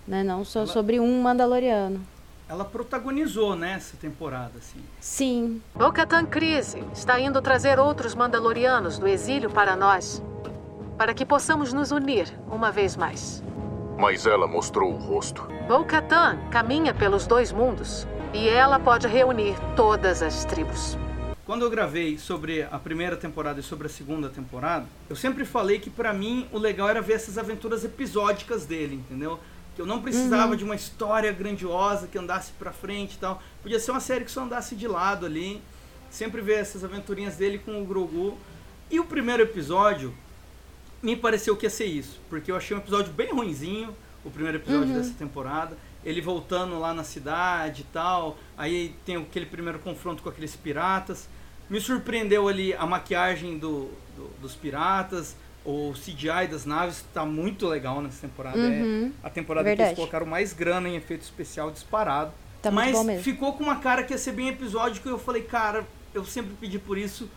[0.08, 0.24] Né?
[0.24, 2.00] Não só Ela- sobre um Mandaloriano.
[2.48, 4.80] Ela protagonizou, né, essa temporada, assim.
[5.00, 5.62] Sim.
[5.76, 10.20] Bo-Katan Crise está indo trazer outros Mandalorianos do exílio para nós,
[10.98, 13.44] para que possamos nos unir uma vez mais.
[14.00, 15.44] Mas ela mostrou o rosto.
[15.68, 20.98] Bo-Katan caminha pelos dois mundos e ela pode reunir todas as tribos.
[21.46, 25.80] Quando eu gravei sobre a primeira temporada e sobre a segunda temporada, eu sempre falei
[25.80, 29.38] que pra mim o legal era ver essas aventuras episódicas dele, entendeu?
[29.76, 30.56] Que eu não precisava Uhum.
[30.58, 33.42] de uma história grandiosa que andasse pra frente e tal.
[33.62, 35.62] Podia ser uma série que só andasse de lado ali.
[36.10, 38.38] Sempre ver essas aventurinhas dele com o Grogu.
[38.90, 40.14] E o primeiro episódio
[41.02, 44.58] me pareceu que ia ser isso, porque eu achei um episódio bem ruinzinho, o primeiro
[44.58, 44.98] episódio Uhum.
[45.02, 45.78] dessa temporada.
[46.04, 48.38] Ele voltando lá na cidade e tal.
[48.58, 51.28] Aí tem aquele primeiro confronto com aqueles piratas.
[51.70, 55.36] Me surpreendeu ali a maquiagem do, do- dos piratas,
[55.66, 58.58] o CGI das naves tá muito legal nessa temporada.
[58.58, 59.12] Uhum.
[59.24, 59.90] É a temporada que Verdade.
[59.90, 62.32] eles colocaram mais grana em efeito especial disparado.
[62.62, 65.86] Tá Mas ficou com uma cara que ia ser bem episódico e eu falei, cara,
[66.14, 67.30] eu sempre pedi por isso,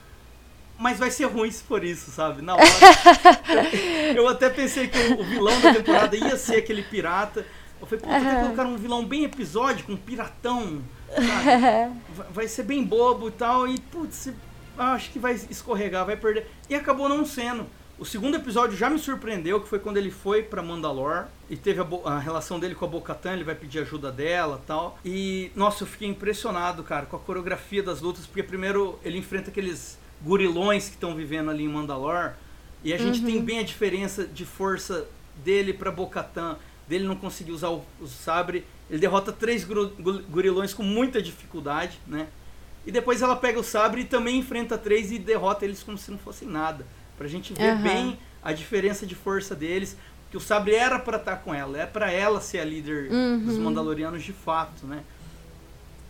[0.83, 2.43] mas vai ser ruim se for isso, sabe?
[2.43, 2.65] Na hora.
[4.17, 7.47] eu até pensei que o, o vilão da temporada ia ser aquele pirata.
[7.81, 11.95] Eu falei, puta, até colocaram um vilão bem episódico, um piratão, sabe?
[12.31, 14.31] Vai- ser bem bobo e tal, e putz,
[14.77, 16.49] acho que vai escorregar, vai perder.
[16.69, 17.67] E acabou não sendo.
[17.99, 21.81] O segundo episódio já me surpreendeu, que foi quando ele foi pra Mandalor e teve
[21.81, 24.99] a, a relação dele com a Bo-Katan, ele vai pedir ajuda dela tal.
[25.05, 29.51] E, nossa, eu fiquei impressionado, cara, com a coreografia das lutas, porque primeiro ele enfrenta
[29.51, 32.33] aqueles gurilões que estão vivendo ali em Mandalor,
[32.85, 33.27] e a gente Uhum.
[33.27, 35.07] tem bem a diferença de força
[35.45, 36.57] dele pra Bo-Katan,
[36.89, 38.65] dele não conseguir usar o, o sabre.
[38.91, 42.27] Ele derrota três gurilões com muita dificuldade, né?
[42.85, 46.11] E depois ela pega o sabre e também enfrenta três e derrota eles como se
[46.11, 46.85] não fossem nada.
[47.17, 47.83] Pra gente ver Aham.
[47.83, 49.97] bem a diferença de força deles.
[50.31, 53.09] Que o sabre era pra estar com ela, é pra ela ser a líder
[53.45, 53.63] dos Uhum.
[53.65, 55.03] Mandalorianos de fato, né?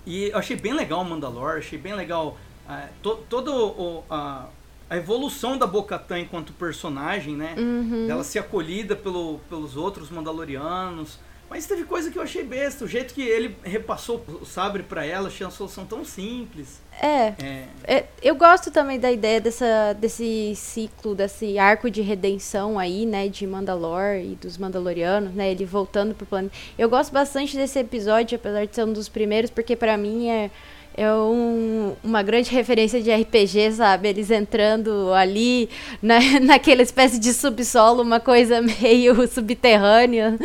[0.07, 4.46] E eu achei bem legal o Mandalor, achei bem legal ah, to, todo o, a,
[4.88, 7.55] a evolução da Bo-Katan enquanto personagem, né?
[7.57, 8.07] Uhum.
[8.07, 11.18] Dela ser acolhida pelo, pelos outros Mandalorianos.
[11.53, 15.05] Mas teve coisa que eu achei besta, o jeito que ele repassou o sabre pra
[15.05, 16.81] ela, achei uma solução tão simples.
[16.98, 17.35] É.
[17.42, 23.05] É, É, eu gosto também da ideia dessa, desse ciclo, desse arco de redenção aí,
[23.05, 26.57] né, de Mandalor e dos Mandalorianos, né, ele voltando pro planeta.
[26.79, 30.51] Eu gosto bastante desse episódio, apesar de ser um dos primeiros, porque pra mim é,
[30.94, 34.09] é um- uma grande referência de RPG, sabe?
[34.09, 35.68] Eles entrando ali
[36.02, 40.38] na, naquela espécie de subsolo, uma coisa meio subterrânea.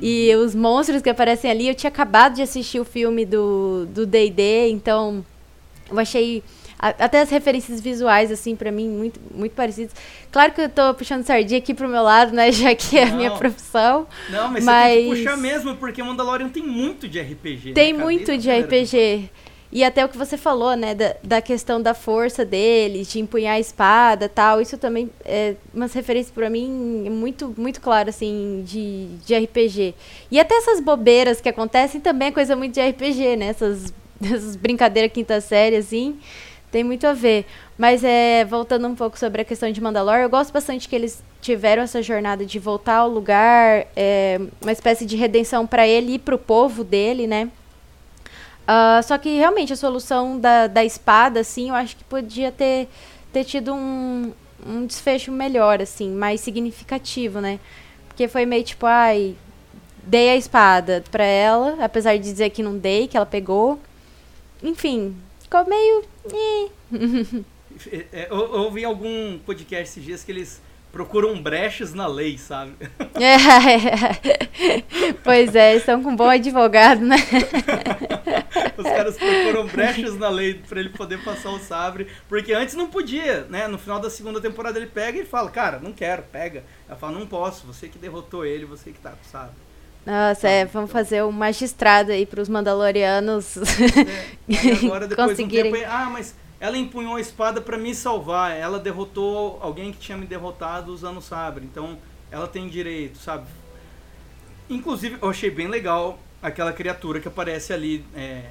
[0.00, 4.06] E os monstros que aparecem ali, eu tinha acabado de assistir o filme do do
[4.06, 5.24] D&D, então
[5.90, 6.42] eu achei
[6.78, 9.92] a- até as referências visuais, assim, pra mim, muito, muito parecidas.
[10.32, 12.50] Claro que eu tô puxando sardinha aqui pro meu lado, né?
[12.52, 14.06] Já que é a minha profissão.
[14.30, 17.72] Não, mas, Mas- você tem que puxar mesmo, porque Mandalorian tem muito de RPG.
[17.74, 19.28] Tem né, muito de RPG.
[19.72, 20.94] E até o que você falou, né?
[20.94, 24.60] Da, da questão da força deles, de empunhar a espada tal.
[24.60, 29.94] Isso também é umas referências pra mim muito, muito claro, assim, de, de RPG.
[30.30, 33.46] E até essas bobeiras que acontecem também é coisa muito de RPG, né?
[33.46, 36.18] Essas, essas brincadeiras quinta série, assim.
[36.72, 37.46] Tem muito a ver.
[37.78, 41.22] Mas é, voltando um pouco sobre a questão de Mandalor, eu gosto bastante que eles
[41.40, 46.18] tiveram essa jornada de voltar ao lugar, é, uma espécie de redenção pra ele e
[46.18, 47.48] pro povo dele, né?
[48.66, 52.88] Ah, só que realmente a solução da, da espada, assim, eu acho que podia ter,
[53.32, 54.32] ter tido um,
[54.66, 57.58] um desfecho melhor, assim, mais significativo, né?
[58.06, 59.34] Porque foi meio tipo, ai,
[60.04, 63.78] dei a espada pra ela, apesar de dizer que não dei, que ela pegou.
[64.62, 66.04] Enfim, ficou meio.
[66.32, 66.68] eh.
[68.12, 70.60] É, eu, eu ouvi algum podcast esses dias que eles
[70.92, 72.72] procuram brechas na lei, sabe?
[73.20, 73.36] É.
[75.22, 77.16] pois é, estão com um bom advogado, né?
[78.76, 82.88] Os caras procuram brechas na lei pra ele poder passar o sabre, porque antes não
[82.88, 83.68] podia, né?
[83.68, 86.64] No final da segunda temporada ele pega e fala, cara, não quero, pega.
[86.88, 89.54] Ela fala, não posso, você que derrotou ele, você que tá com o sabre.
[90.06, 93.58] Nossa, é, vamos fazer um magistrado aí pros Mandalorianos
[94.48, 95.72] Aí agora, depois de um conseguirem.
[95.72, 100.18] tempo, ah, mas ela empunhou a espada pra me salvar, ela derrotou alguém que tinha
[100.18, 101.98] me derrotado usando o sabre, então
[102.30, 103.46] ela tem direito, sabe?
[104.68, 108.50] Inclusive, eu achei bem legal aquela criatura que aparece ali, é,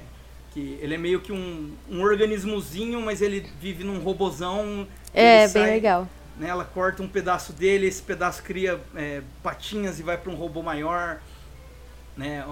[0.50, 4.86] que ele é meio que um, um organismozinho, mas ele vive num robozão.
[5.14, 6.08] É, ele bem sai- legal.
[6.36, 10.34] né, ela corta um pedaço dele, esse pedaço cria é, patinhas e vai para um
[10.36, 11.20] robô maior.
[12.16, 12.44] Né,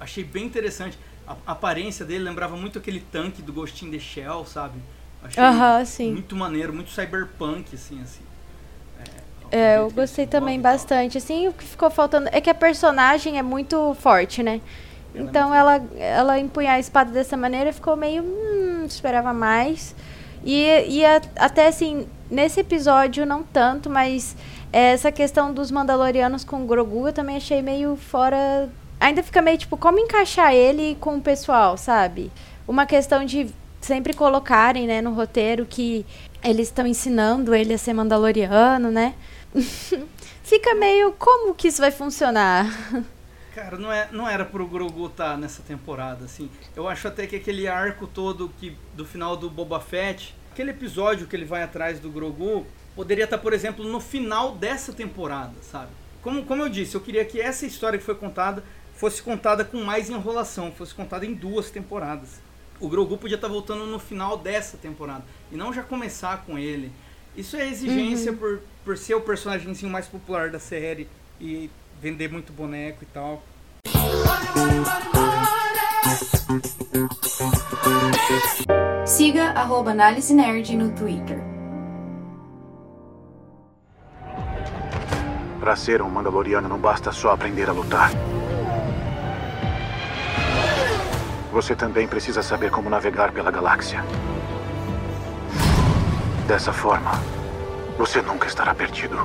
[0.00, 0.98] achei bem interessante.
[1.26, 4.80] A, a aparência dele lembrava muito aquele tanque do Ghost in the Shell, sabe?
[5.24, 6.12] Achei Aham, sim.
[6.12, 8.20] muito maneiro, muito cyberpunk, assim, assim.
[9.50, 11.18] É, eu gostei também bastante.
[11.18, 14.60] Assim, o que ficou faltando é que a personagem é muito forte, né?
[15.14, 18.22] Então ela, ela empunhar a espada dessa maneira ficou meio.
[18.22, 19.94] Hum, esperava mais.
[20.42, 24.34] E, e a- até assim, nesse episódio não tanto, mas
[24.72, 28.70] essa questão dos Mandalorianos com o Grogu eu também achei meio fora.
[28.98, 32.32] Ainda fica meio tipo, como encaixar ele com o pessoal, sabe?
[32.66, 33.48] Uma questão de
[33.82, 36.06] sempre colocarem, né, no roteiro que
[36.42, 39.14] eles estão ensinando ele a ser Mandaloriano, né?
[40.42, 42.66] Fica meio como que isso vai funcionar?
[43.54, 46.50] Cara, não, é, não era pro Grogu estar nessa temporada, assim.
[46.74, 51.26] Eu acho até que aquele arco todo que do final do Boba Fett, aquele episódio
[51.26, 52.66] que ele vai atrás do Grogu,
[52.96, 55.90] poderia estar, por exemplo, no final dessa temporada, sabe?
[56.22, 58.64] Como, como eu disse, eu queria que essa história que foi contada
[58.94, 62.40] fosse contada com mais enrolação, fosse contada em duas temporadas.
[62.82, 66.90] O Grogu podia estar voltando no final dessa temporada e não já começar com ele.
[67.36, 68.38] Isso é exigência Uhum.
[68.38, 71.08] por, por ser o personagemzinho mais popular da série
[71.40, 73.40] e vender muito boneco e tal.
[79.06, 81.38] Siga arroba Análise Nerd no Twitter.
[85.60, 88.10] Para ser um Mandaloriano não basta só aprender a lutar.
[91.52, 94.02] Você também precisa saber como navegar pela galáxia.
[96.48, 97.12] Dessa forma,
[97.98, 99.16] você nunca estará perdido.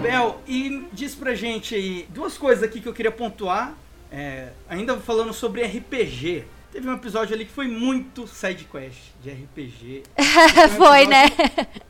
[0.00, 3.74] Bel, e diz pra gente aí duas coisas aqui que eu queria pontuar.
[4.12, 6.44] É, ainda falando sobre RPG.
[6.72, 10.04] Teve um episódio ali que foi muito side quest de RPG.
[10.74, 11.26] foi, né?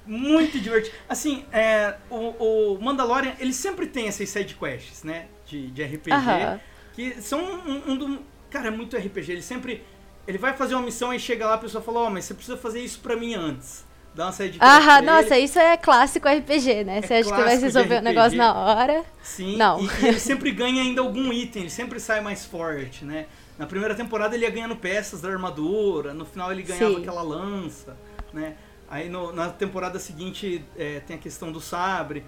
[0.05, 0.93] Muito divertido.
[1.09, 5.29] Assim, é, o, o, Mandalorian, ele sempre tem essas side quests, né?
[5.47, 6.11] De, de RPG.
[6.11, 6.61] Aham.
[6.95, 8.23] Que são um, um do.
[8.51, 9.31] Cara, é muito RPG.
[9.31, 9.85] Ele sempre.
[10.27, 12.57] Ele vai fazer uma missão e chega lá, a pessoa fala: Ó, mas você precisa
[12.57, 13.87] fazer isso pra mim antes.
[14.15, 14.59] Dá uma quest.
[14.61, 15.45] Aham, pra nossa, ele.
[15.47, 17.01] isso é clássico RPG, né?
[17.01, 18.05] Você acha que vai de resolver o RPG.
[18.05, 19.05] negócio na hora?
[19.23, 19.81] Sim, Não.
[19.81, 23.27] E, e ele sempre ganha ainda algum item, ele sempre sai mais forte, né?
[23.59, 27.01] Na primeira temporada ele ia ganhando peças da armadura, no final ele ganhava Sim.
[27.01, 27.97] aquela lança,
[28.33, 28.57] né?
[28.91, 32.25] Aí no- na temporada seguinte é, tem a questão do sabre.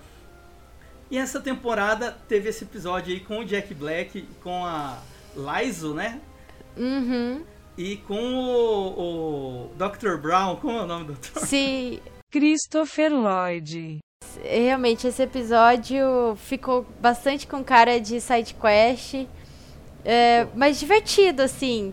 [1.10, 4.98] E essa temporada teve esse episódio aí com o Jack Black, com a
[5.36, 6.18] Lizo, né?
[6.76, 7.42] Uhum.
[7.76, 10.16] E com o, o Dr.
[10.16, 11.40] Brown, como é o nome do Dr.
[11.40, 13.98] Se Christopher Lloyd.
[14.42, 19.26] realmente esse episódio ficou bastante com cara de side quest,
[20.04, 21.92] é, mas divertido assim.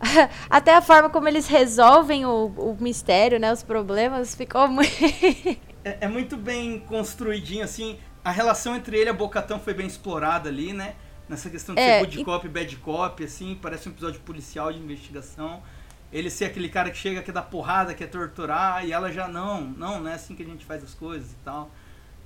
[0.50, 4.90] Até a forma como eles resolvem o, o mistério, né, os problemas, ficou muito
[5.84, 7.98] é, é muito bem construidinho, assim.
[8.24, 10.94] A relação entre ele e a Bocatão foi bem explorada ali, né?
[11.28, 14.72] Nessa questão de É, ser good e- cop bad cop, assim, parece um episódio policial
[14.72, 15.62] de investigação.
[16.12, 19.62] Ele ser aquele cara que chega, quer dar porrada, quer torturar, e ela já não,
[19.62, 21.70] não, não é assim que a gente faz as coisas e tal.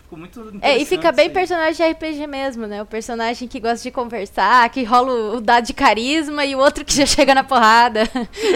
[0.02, 2.80] Ficou muito É, e fica bem personagem de RPG mesmo, né?
[2.80, 6.84] O personagem que gosta de conversar, que rola o, dado de carisma e o outro
[6.84, 8.04] que já chega na porrada.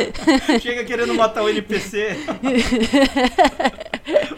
[0.62, 2.16] Chega querendo matar o NPC.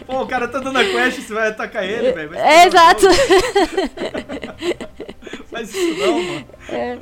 [0.07, 2.33] Pô, o cara tá dando a quest, você vai atacar ele, velho.
[2.35, 3.05] É, exato.
[5.53, 6.45] Faz isso não, mano.
[6.69, 6.99] É.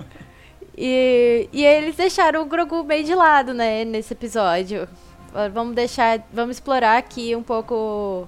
[0.77, 4.87] E, e eles deixaram o Grogu bem de lado, né, nesse episódio.
[5.33, 8.27] Ah, Vamos deixar, vamos explorar aqui um pouco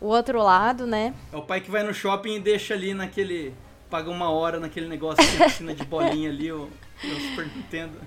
[0.00, 1.14] o outro lado, né?
[1.32, 3.54] É o pai que vai no shopping e deixa ali naquele.
[3.90, 6.62] Paga uma hora naquele negócio de piscina de bolinha ali, o,
[7.04, 7.98] o Super Nintendo.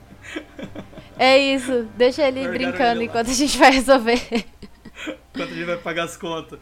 [1.18, 4.20] É isso, deixa ele Largaram brincando ele enquanto a gente vai resolver.
[5.34, 6.60] Enquanto a gente vai pagar as contas.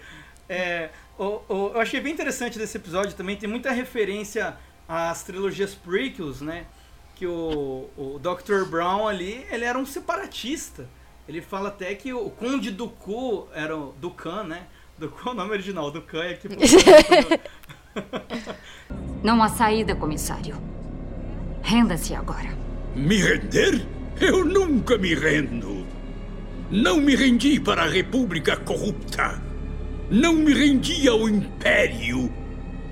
[0.50, 4.56] É, o- o- eu achei bem interessante desse episódio também, tem muita referência
[4.88, 6.66] às trilogias prequels, né?
[7.16, 8.66] Que o, o Dr.
[8.70, 10.88] Brown ali, ele era um separatista.
[11.28, 14.68] Ele fala até que o Conde Dooku era o Dukan, né?
[14.98, 16.48] Dooku é o nome original, Dukan é que
[19.24, 20.58] Não há saída, comissário.
[21.62, 22.50] Renda-se agora.
[22.96, 23.86] Me render?
[24.20, 25.86] Eu nunca me rendo.
[26.70, 29.42] Não me rendi para a República corrupta.
[30.10, 32.32] Não me rendi ao Império.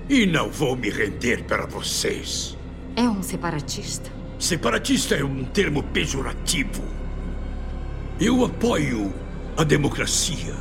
[0.08, 2.56] E não vou me render para vocês.
[2.96, 4.10] É um separatista.
[4.38, 6.82] Separatista é um termo pejorativo.
[8.20, 9.12] Eu apoio
[9.56, 10.54] a democracia.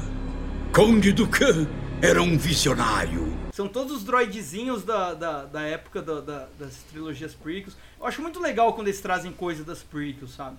[0.73, 1.67] Conde Ducan
[2.01, 3.31] era um visionário.
[3.51, 7.75] São todos os droidzinhos da, da, da época da- da- das trilogias prequels.
[7.99, 10.55] Eu acho muito legal quando eles trazem coisa das prequels, sabe?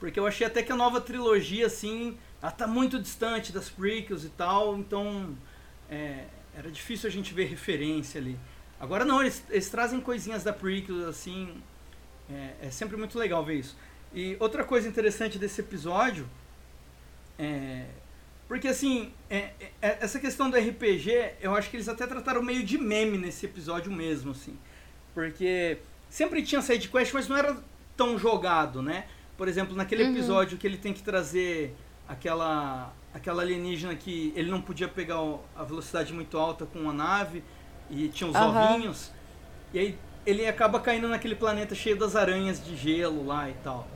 [0.00, 4.24] Porque eu achei até que a nova trilogia, assim, ela tá muito distante das prequels
[4.24, 5.28] e tal, então
[5.90, 6.24] é,
[6.56, 8.38] era difícil a gente ver referência ali.
[8.80, 11.60] Agora não, eles, eles trazem coisinhas da prequels, assim,
[12.30, 13.76] é, é sempre muito legal ver isso.
[14.12, 16.28] E outra coisa interessante desse episódio
[17.38, 17.86] é,
[18.46, 19.50] porque assim, é-
[19.82, 23.46] é- essa questão do RPG, eu acho que eles até trataram meio de meme nesse
[23.46, 24.56] episódio mesmo, assim.
[25.14, 27.56] Porque sempre tinha side quest, mas não era
[27.96, 29.06] tão jogado, né?
[29.36, 30.12] Por exemplo, naquele Uhum.
[30.12, 31.74] episódio que ele tem que trazer
[32.06, 35.18] aquela aquela alienígena que ele não podia pegar
[35.56, 37.44] a velocidade muito alta com a nave
[37.88, 38.74] e tinha os Aham.
[38.74, 39.12] ovinhos.
[39.72, 43.86] E aí ele acaba caindo naquele planeta cheio das aranhas de gelo lá e tal.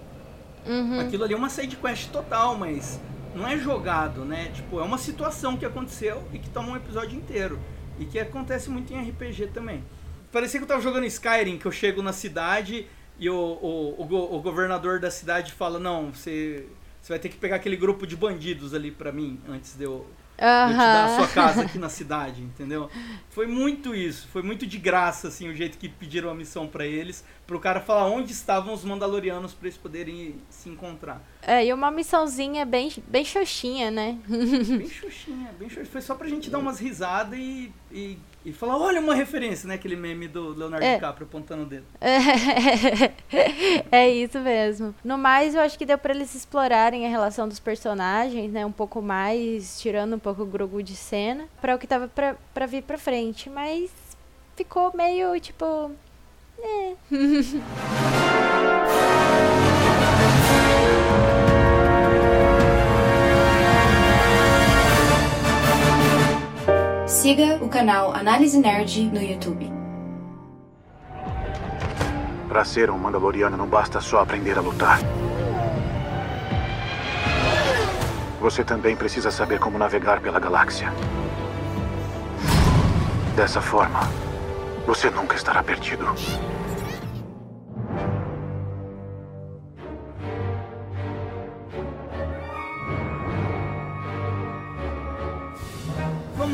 [0.65, 1.01] Uhum.
[1.01, 3.01] Aquilo ali é uma side quest total, mas
[3.35, 4.51] não é jogado, né?
[4.55, 7.59] Tipo, é uma situação que aconteceu e que toma um episódio inteiro.
[7.99, 9.83] E que acontece muito em RPG também.
[10.31, 12.87] Parecia que eu tava jogando Skyrim, que eu chego na cidade
[13.19, 16.67] e o, o, o, o governador da cidade fala, não, você,
[17.01, 20.07] você vai ter que pegar aquele grupo de bandidos ali pra mim, antes de eu,
[20.39, 22.91] eu te dar a sua casa aqui na cidade, entendeu?
[23.31, 26.87] Foi muito isso, foi muito de graça, assim, o jeito que pediram a missão pra
[26.87, 31.23] eles, pro cara falar onde estavam os Mandalorianos pra eles poderem se encontrar.
[31.43, 34.19] É, e uma missãozinha bem, bem xoxinha, né?
[34.29, 35.87] bem xoxinha, bem xoxinha.
[35.87, 39.75] Foi só pra gente dar umas risadas e, e, e falar, olha uma referência, né?
[39.75, 40.95] Aquele meme do Leonardo É.
[40.95, 41.85] DiCaprio apontando o dedo.
[42.01, 43.11] É,
[43.91, 44.95] é isso mesmo.
[45.05, 48.65] No mais, eu acho que deu pra eles explorarem a relação dos personagens, né?
[48.65, 52.37] Um pouco mais, tirando um pouco o Grogu de cena, pra o que tava pra,
[52.55, 53.51] pra vir pra frente.
[53.51, 53.91] Mas
[54.57, 55.91] ficou meio, tipo...
[56.61, 56.95] É.
[67.21, 69.69] Siga o canal Análise Nerd no YouTube.
[72.47, 75.01] Para ser um Mandaloriano não basta só aprender a lutar.
[78.41, 80.93] Você também precisa saber como navegar pela galáxia.
[83.35, 83.99] Dessa forma,
[84.87, 86.07] você nunca estará perdido.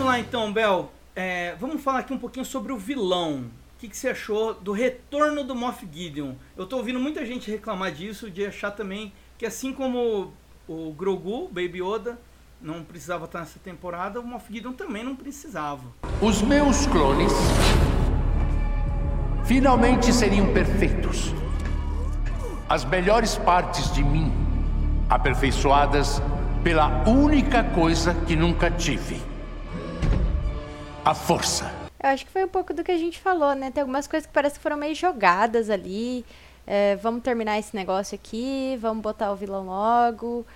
[0.04, 0.92] Vamos lá então, Bel.
[1.16, 3.44] É, vamos falar aqui um pouquinho sobre o vilão.
[3.74, 6.34] O que, que você achou do retorno do Moff Gideon?
[6.54, 10.30] Eu tô ouvindo muita gente reclamar disso, de achar também que assim como
[10.68, 12.20] o Grogu, Baby Yoda,
[12.60, 15.84] não precisava estar nessa temporada, o Moff Gideon também não precisava.
[16.20, 17.32] Os meus clones
[19.46, 21.32] finalmente seriam perfeitos.
[22.68, 24.30] As melhores partes de mim,
[25.08, 26.20] aperfeiçoadas
[26.62, 29.32] pela única coisa que nunca tive:
[31.04, 31.70] a força.
[32.02, 33.70] Eu acho que foi um pouco do que a gente falou, né?
[33.70, 36.24] Tem algumas coisas que parece que foram meio jogadas ali.
[36.66, 40.46] É, vamos terminar esse negócio aqui, vamos botar o vilão logo.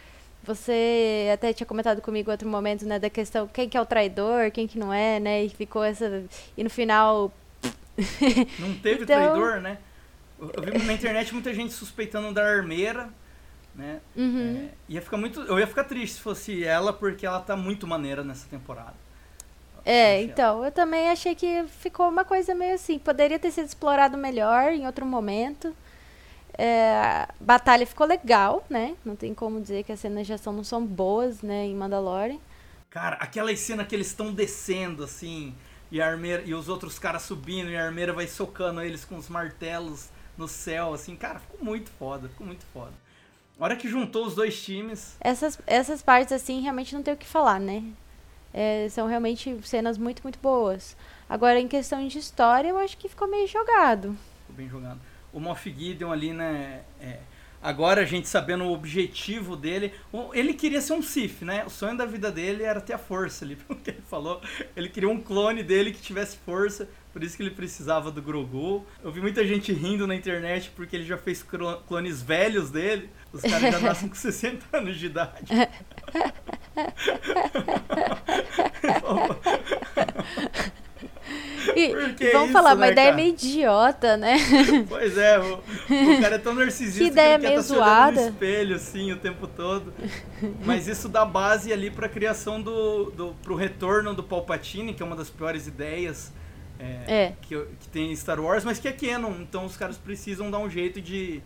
[0.44, 3.84] Você até tinha comentado comigo em outro momento, né, da questão quem que é o
[3.86, 5.44] traidor, quem que não é, né?
[5.44, 6.22] E ficou essa.
[6.56, 7.32] E no final.
[8.60, 9.78] Não teve Então- traidor, né?
[10.40, 13.08] Eu eu vi na internet muita gente suspeitando da armeira,
[13.74, 13.98] né?
[14.16, 14.68] Uhum.
[14.68, 17.88] É, ia ficar muito, eu ia ficar triste se fosse ela, porque ela tá muito
[17.88, 18.94] maneira nessa temporada.
[19.84, 22.98] É, então, eu também achei que ficou uma coisa meio assim.
[22.98, 25.74] Poderia ter sido explorado melhor em outro momento.
[26.56, 28.96] É, a batalha ficou legal, né?
[29.04, 32.38] Não tem como dizer que as cenas de ação não são boas, né, em Mandalorian.
[32.90, 35.54] Cara, aquela cena que eles estão descendo, assim,
[35.90, 39.16] e, a armeira, e os outros caras subindo, e a armeira vai socando eles com
[39.16, 42.92] os martelos no céu, assim, cara, ficou muito foda, ficou muito foda.
[43.58, 47.16] A hora que juntou os dois times, Essas, essas partes, assim, realmente não tem o
[47.16, 47.84] que falar, né?
[48.52, 50.96] É, são realmente cenas muito, muito boas.
[51.28, 54.16] Agora, em questão de história, eu acho que ficou meio jogado.
[54.40, 55.00] ficou bem jogado.
[55.32, 57.18] O Moff Gideon ali, né, é,
[57.62, 59.92] agora a gente sabendo o objetivo dele,
[60.32, 61.64] ele queria ser um Sith, né?
[61.66, 64.40] O sonho da vida dele era ter a força ali, pelo que ele falou.
[64.74, 68.86] Ele queria um clone dele que tivesse força, por isso que ele precisava do Grogu.
[69.02, 71.44] Eu vi muita gente rindo na internet porque ele já fez
[71.86, 73.10] clones velhos dele.
[73.32, 75.52] Os caras já nascem com 60 anos de idade.
[81.76, 83.16] E, que e vamos isso, falar, né, uma ideia cara?
[83.16, 84.36] meio idiota, né?
[84.88, 87.62] Pois é, o, o cara é tão narcisista Que que, ideia ele quer meio tá
[87.62, 89.92] se olhando no espelho, assim, o tempo todo.
[90.64, 93.34] Mas isso dá base ali pra criação do, do...
[93.42, 96.32] pro retorno do Palpatine, que é uma das piores ideias
[96.78, 97.32] é, É.
[97.42, 99.32] Que, que tem em Star Wars, mas que é canon.
[99.40, 101.42] Então os caras precisam dar um jeito de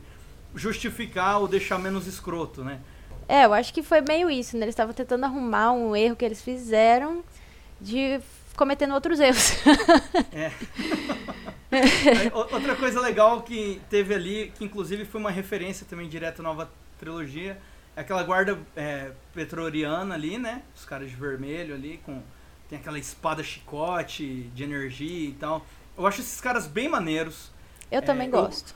[0.55, 2.81] justificar ou deixar menos escroto, né?
[3.33, 4.67] É, eu acho que foi meio isso, né?
[4.67, 7.25] Eles estavam tentando arrumar um erro que eles fizeram
[7.81, 8.21] de
[8.55, 9.55] cometendo outros erros.
[10.31, 10.53] É.
[12.35, 16.71] Outra coisa legal que teve ali, que inclusive foi uma referência também direta à nova
[16.99, 17.59] trilogia,
[17.97, 20.61] é aquela guarda é, petroriana ali, né?
[20.77, 22.21] Os caras de vermelho ali, com
[22.69, 25.65] tem aquela espada chicote de energia e tal.
[25.97, 27.51] Eu acho esses caras bem maneiros.
[27.91, 28.75] Eu também gosto.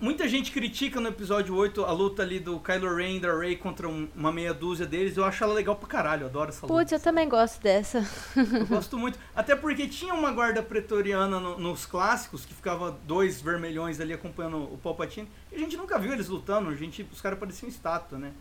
[0.00, 3.56] Muita gente critica no episódio 8 a luta ali do Kylo Ren e da Rey
[3.56, 5.16] contra um- uma meia dúzia deles.
[5.16, 6.78] Eu acho ela legal pra caralho, eu adoro essa luta.
[6.78, 8.06] Putz, eu também gosto dessa.
[8.36, 9.18] Eu gosto muito.
[9.34, 14.58] Até porque tinha uma guarda pretoriana no- nos clássicos, que ficava dois vermelhões ali acompanhando
[14.58, 15.26] o Palpatine.
[15.50, 18.32] E a gente nunca viu eles lutando, a gente, os caras pareciam estátua, né?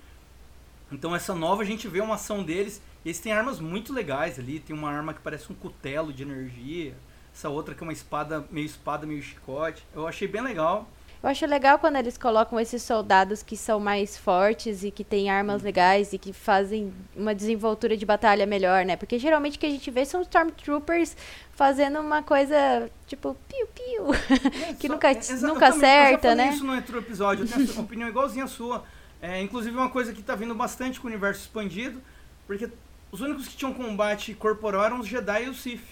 [0.92, 2.82] Então essa nova a gente vê uma ação deles.
[3.06, 4.60] E eles têm armas muito legais ali.
[4.60, 6.94] Tem uma arma que parece um cutelo de energia.
[7.34, 9.86] Essa outra que é uma espada, meio espada, meio chicote.
[9.96, 10.90] Eu achei bem legal.
[11.28, 15.30] Eu acho legal quando eles colocam esses soldados que são mais fortes e que têm
[15.30, 18.96] armas legais e que fazem uma desenvoltura de batalha melhor, né?
[18.96, 21.18] Porque geralmente o que a gente vê são Stormtroopers
[21.52, 24.06] fazendo uma coisa tipo piu-piu,
[24.80, 26.50] que nunca, É, nunca eu também- eu já acerta, né?
[26.54, 28.86] isso no outro episódio, eu tenho uma opinião igualzinha à sua.
[29.22, 32.02] É, inclusive uma coisa que tá vindo bastante com o universo expandido,
[32.48, 32.70] porque
[33.12, 35.84] os únicos que tinham combate corporal eram os Jedi e os Sith.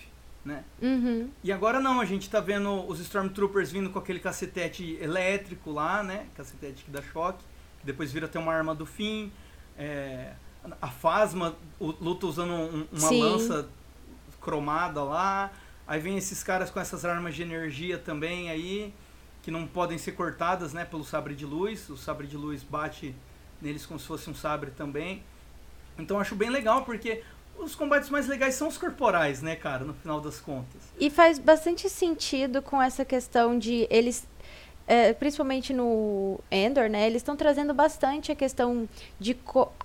[0.46, 0.64] Né?
[0.82, 1.30] Uhum.
[1.43, 6.04] E agora não, a gente tá vendo os Stormtroopers vindo com aquele cacetete elétrico lá,
[6.04, 6.28] né?
[6.38, 7.43] Cacetete que dá choque,
[7.80, 9.32] que depois vira até uma arma do fim.
[9.78, 10.34] É,
[10.82, 13.22] a Phasma o- luta usando um- uma Sim.
[13.24, 13.68] lança
[14.39, 15.52] cromada lá.
[15.88, 18.93] Aí vem esses caras com essas armas de energia também aí,
[19.41, 21.89] que não podem ser cortadas, né, pelo sabre de luz.
[21.89, 23.16] O sabre de luz bate
[23.62, 25.24] neles como se fosse um sabre também.
[25.98, 27.24] Então acho bem legal porque
[27.60, 30.82] os combates mais legais são os corporais, né, cara, no final das contas.
[30.99, 34.28] E faz bastante sentido com essa questão de eles,
[34.88, 37.06] é, principalmente no Endor, né?
[37.08, 38.88] Eles estão trazendo bastante a questão
[39.20, 39.38] de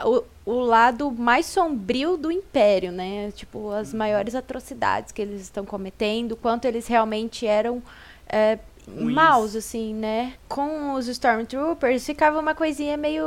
[0.04, 3.30] o, o lado mais sombrio do Império, né?
[3.32, 7.82] Tipo, as maiores atrocidades que eles estão cometendo, quanto eles realmente eram
[8.28, 10.34] é, maus, assim, né?
[10.48, 13.24] Com os Stormtroopers ficava uma coisinha meio,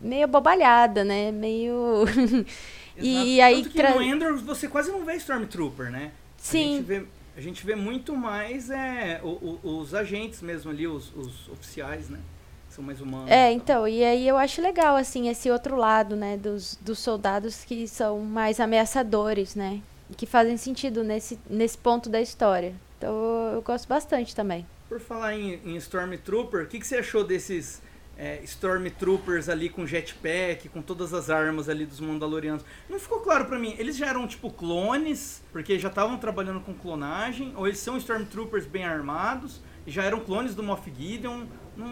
[0.00, 1.32] meio bobalhada, né?
[1.32, 2.04] Meio...
[3.06, 3.56] e aí...
[3.62, 6.12] Tanto que tra- no Endor você quase não vê Stormtrooper, né?
[6.36, 6.74] Sim.
[6.74, 7.04] A gente vê,
[7.36, 12.08] a gente vê muito mais é, o- o- os agentes mesmo ali, os, os oficiais,
[12.08, 12.18] né?
[12.70, 13.30] São mais humanos.
[13.30, 17.64] É, então, e aí eu acho legal, assim, esse outro lado, né, dos, dos soldados
[17.64, 19.80] que são mais ameaçadores, né,
[20.16, 22.74] que fazem sentido nesse, nesse ponto da história.
[22.96, 23.12] Então,
[23.54, 24.66] eu gosto bastante também.
[24.88, 27.80] Por falar em, em Stormtrooper, o que, que você achou desses
[28.18, 32.64] é, Stormtroopers ali com jetpack, com todas as armas ali dos Mandalorianos?
[32.90, 36.74] Não ficou claro pra mim, eles já eram tipo clones, porque já estavam trabalhando com
[36.74, 41.44] clonagem, ou eles são Stormtroopers bem armados, e já eram clones do Moff Gideon?
[41.76, 41.86] Não,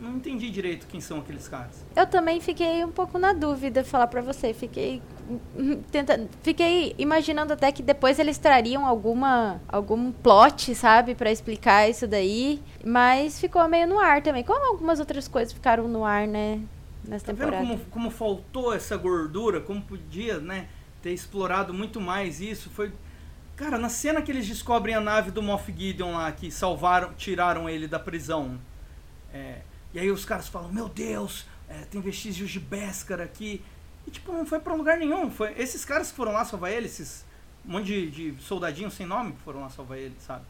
[0.00, 1.86] não entendi direito quem são aqueles caras.
[1.94, 5.00] Eu também fiquei um pouco na dúvida, falar pra você, fiquei
[5.90, 12.06] tentando, fiquei imaginando até que depois eles trariam alguma algum plot, sabe, Pra explicar isso
[12.06, 16.60] daí, mas ficou meio no ar também, como algumas outras coisas ficaram no ar, né,
[17.04, 17.66] nessa Tá vendo temporada.
[17.66, 19.60] como, como faltou essa gordura?
[19.60, 20.68] Como podia, né,
[21.02, 22.70] ter explorado muito mais isso?
[22.70, 22.92] Foi.
[23.56, 27.68] Cara, na cena que eles descobrem a nave do Moff Gideon lá, que salvaram, tiraram
[27.68, 28.58] ele da prisão.
[29.32, 29.60] é,
[29.92, 33.62] e aí os caras falam, meu Deus, é, tem vestígios de Beskar aqui.
[34.08, 35.30] E tipo, não foi pra lugar nenhum.
[35.30, 37.26] Foi esses caras que foram lá salvar ele, esses
[37.66, 40.44] um monte de, de soldadinhos sem nome que foram lá salvar ele, sabe?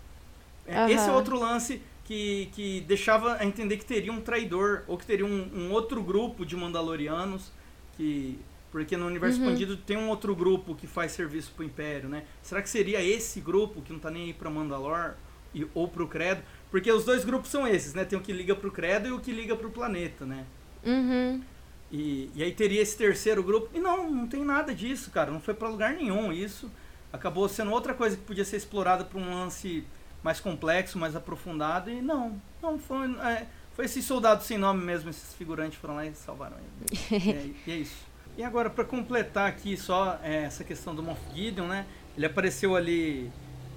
[0.69, 0.89] Aham.
[0.89, 5.05] Esse é outro lance que, que deixava a entender que teria um traidor, ou que
[5.05, 7.51] teria um, um outro grupo de Mandalorianos,
[7.97, 8.39] que.
[8.71, 9.47] Porque no universo Uhum.
[9.47, 12.25] expandido tem um outro grupo que faz serviço pro Império, né?
[12.43, 15.15] Será que seria esse grupo que não tá nem aí pra Mandalor
[15.55, 16.43] e, ou pro Credo?
[16.71, 18.05] Porque os dois grupos são esses, né?
[18.05, 20.45] Tem o que liga pro Credo e o que liga pro planeta, né?
[20.85, 21.43] Uhum.
[21.91, 23.71] E, e aí teria esse terceiro grupo.
[23.75, 25.31] E não, não tem nada disso, cara.
[25.31, 26.71] Não foi pra lugar nenhum isso.
[27.13, 29.85] Acabou sendo outra coisa que podia ser explorada pra um lance
[30.23, 31.91] mais complexo, mais aprofundado.
[31.91, 33.11] E não, não foi.
[33.23, 37.01] É, foi esses soldados sem nome mesmo, esses figurantes foram lá e salvaram ele.
[37.25, 38.09] e, é, e é isso.
[38.37, 41.87] E agora, pra completar aqui só é, essa questão do Moff Gideon, né?
[42.17, 43.31] Ele apareceu ali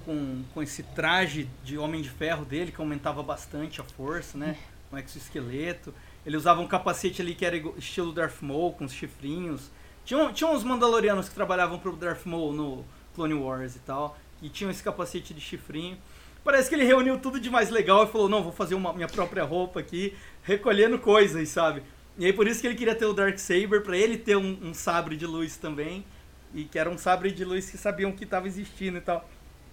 [0.04, 4.56] com, com esse traje de Homem de Ferro dele, que aumentava bastante a força, né?
[4.92, 5.94] Um exoesqueleto.
[6.24, 9.70] Ele usava um capacete ali que era estilo Darth Maul, com os chifrinhos.
[10.04, 14.48] Tinha, tinha uns Mandalorianos que trabalhavam pro Darth Maul no Clone Wars e tal, e
[14.48, 15.98] tinham esse capacete de chifrinho.
[16.44, 19.08] Parece que ele reuniu tudo de mais legal e falou, não, vou fazer uma minha
[19.08, 21.82] própria roupa aqui, recolhendo coisas, sabe?
[22.18, 24.74] E aí por isso que ele queria ter o Darksaber, pra ele ter um, um
[24.74, 26.04] sabre de luz também,
[26.52, 29.28] e que era um sabre de luz que sabiam que estava existindo e tal.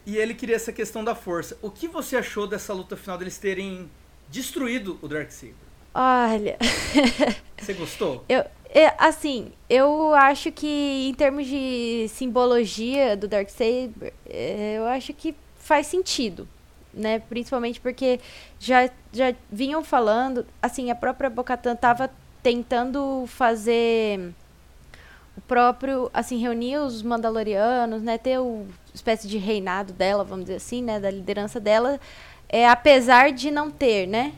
[0.06, 1.58] E ele queria essa questão da força.
[1.62, 3.90] O que você achou dessa luta final deles terem
[4.30, 5.69] destruído o Darksaber?
[5.94, 6.58] Olha,
[7.60, 8.24] Você gostou?
[8.30, 15.14] eu, é, assim, eu acho que em termos de simbologia do Darksaber, é, eu acho
[15.14, 16.48] que faz sentido,
[16.94, 17.20] né?
[17.20, 18.20] Principalmente porque
[18.60, 22.10] já, já vinham falando, assim, a própria Bocatan tava
[22.44, 24.34] tentando fazer
[25.36, 28.18] o próprio, assim, reunir os Mandalorianos, né?
[28.18, 31.00] Ter o espécie de reinado dela, vamos dizer assim, né?
[31.00, 32.00] Da liderança dela,
[32.48, 34.34] é, apesar de não ter, né?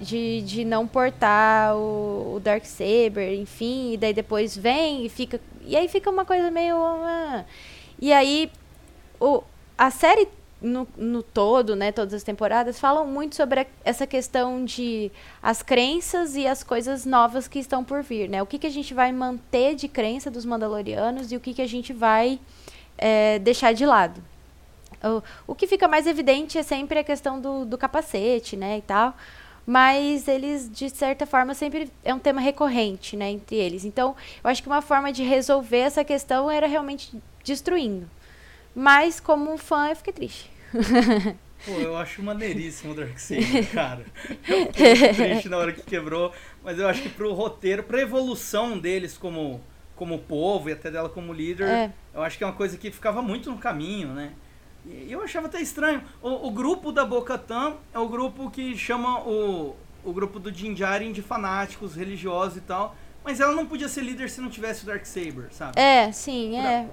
[0.00, 5.40] De, de não portar o, o Darksaber, enfim, e daí depois vem e fica.
[5.62, 6.76] E aí fica uma coisa meio.
[6.76, 7.44] ah.
[8.00, 8.50] E aí
[9.20, 9.42] o,
[9.76, 10.26] a série
[10.62, 15.10] no, no todo, né, todas as temporadas, falam muito sobre a- essa questão de
[15.42, 18.42] as crenças e as coisas novas que estão por vir, né?
[18.42, 21.62] O que, que a gente vai manter de crença dos Mandalorianos e o que, que
[21.62, 22.38] a gente vai
[22.98, 24.22] eh, deixar de lado.
[25.02, 28.82] O, o que fica mais evidente é sempre a questão do, do capacete, né, e
[28.82, 29.14] tal.
[29.66, 33.84] Mas eles, de certa forma, sempre é um tema recorrente, né, entre eles.
[33.84, 37.12] Então, eu acho que uma forma de resolver essa questão era realmente
[37.44, 38.08] destruindo.
[38.74, 40.50] Mas, como fã, eu fiquei triste.
[41.66, 44.04] Pô, eu acho maneiríssimo o Darksaber, cara.
[44.48, 46.32] Eu fiquei triste na hora que quebrou,
[46.64, 49.60] mas eu acho que pro roteiro, pra evolução deles como,
[49.94, 51.92] como povo e até dela como líder, É.
[52.14, 54.32] eu acho que é uma coisa que ficava muito no caminho, né?
[54.86, 56.02] E eu achava até estranho.
[56.22, 61.12] O, o grupo da Bocatan é o grupo que chama o, o grupo do Jinjarin
[61.12, 62.96] de fanáticos, religiosos e tal.
[63.22, 65.78] Mas ela não podia ser líder se não tivesse o Darksaber, sabe?
[65.78, 66.88] É, sim, pra, é.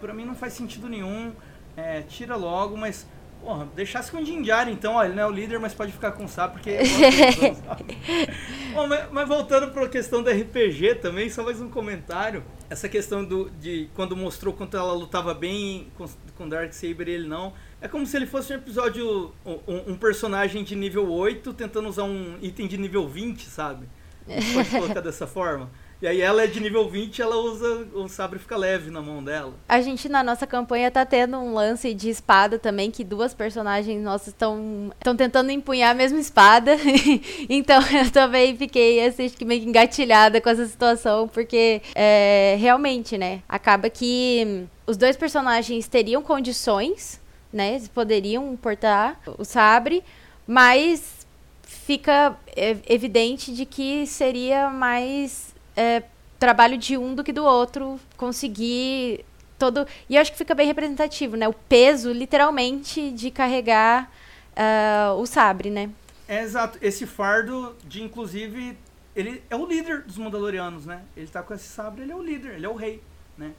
[0.00, 1.32] Pra mim não faz sentido nenhum.
[1.76, 3.06] É, tira logo, mas
[3.44, 6.12] Porra, deixasse com o Jinjar, então, ó, ele não é o líder, mas pode ficar
[6.12, 6.78] com o Sá, porque...
[8.72, 12.42] Bom, mas, mas, voltando para a questão do RPG também, só mais um comentário.
[12.70, 16.06] Essa questão do, de quando mostrou quanto ela lutava bem com,
[16.36, 17.52] com Darksaber e ele não.
[17.80, 22.04] É como se ele fosse um episódio, um, um personagem de nível 8 tentando usar
[22.04, 23.86] um item de nível 20, sabe?
[24.54, 25.70] Pode colocar dessa forma.
[26.04, 29.24] E aí ela é de nível 20, ela usa o sabre fica leve na mão
[29.24, 29.54] dela.
[29.66, 34.02] A gente na nossa campanha tá tendo um lance de espada também, que duas personagens
[34.02, 36.76] nossas estão tentando empunhar a mesma espada.
[37.48, 43.88] então eu também fiquei assim, meio engatilhada com essa situação, porque é, realmente, né, acaba
[43.88, 47.18] que os dois personagens teriam condições,
[47.50, 50.04] né, poderiam portar o sabre,
[50.46, 51.26] mas
[51.62, 56.02] fica é, evidente de que seria mais é,
[56.38, 59.24] trabalho de um do que do outro conseguir
[59.58, 59.86] todo.
[60.08, 61.48] E eu acho que fica bem representativo, né?
[61.48, 64.10] O peso, literalmente, de carregar
[64.52, 65.90] uh, o sabre, né?
[66.28, 66.78] É exato.
[66.80, 68.76] Esse fardo de, inclusive,
[69.14, 71.02] ele é o líder dos Mandalorianos, né?
[71.16, 73.02] Ele tá com esse sabre, ele é o líder, ele é o rei,
[73.36, 73.52] né?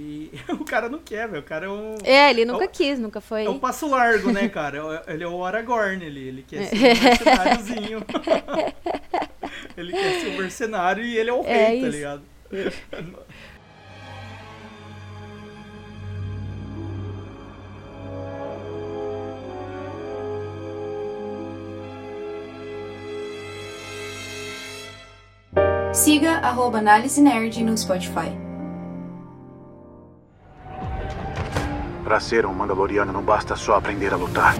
[0.00, 1.42] E o cara não quer, velho.
[1.42, 1.98] O cara é um.
[2.02, 3.44] É, ele nunca é o, quis, nunca foi.
[3.44, 5.04] É o passo largo, né, cara?
[5.06, 8.06] É ele é o Aragorn, ele, ele quer ser um mercenáriozinho.
[9.76, 12.22] ele quer ser um mercenário e ele é o é rei, tá ligado?
[25.92, 28.49] Siga arroba Análise Nerd no Spotify.
[32.10, 34.56] Para ser um Mandaloriano não basta só aprender a lutar.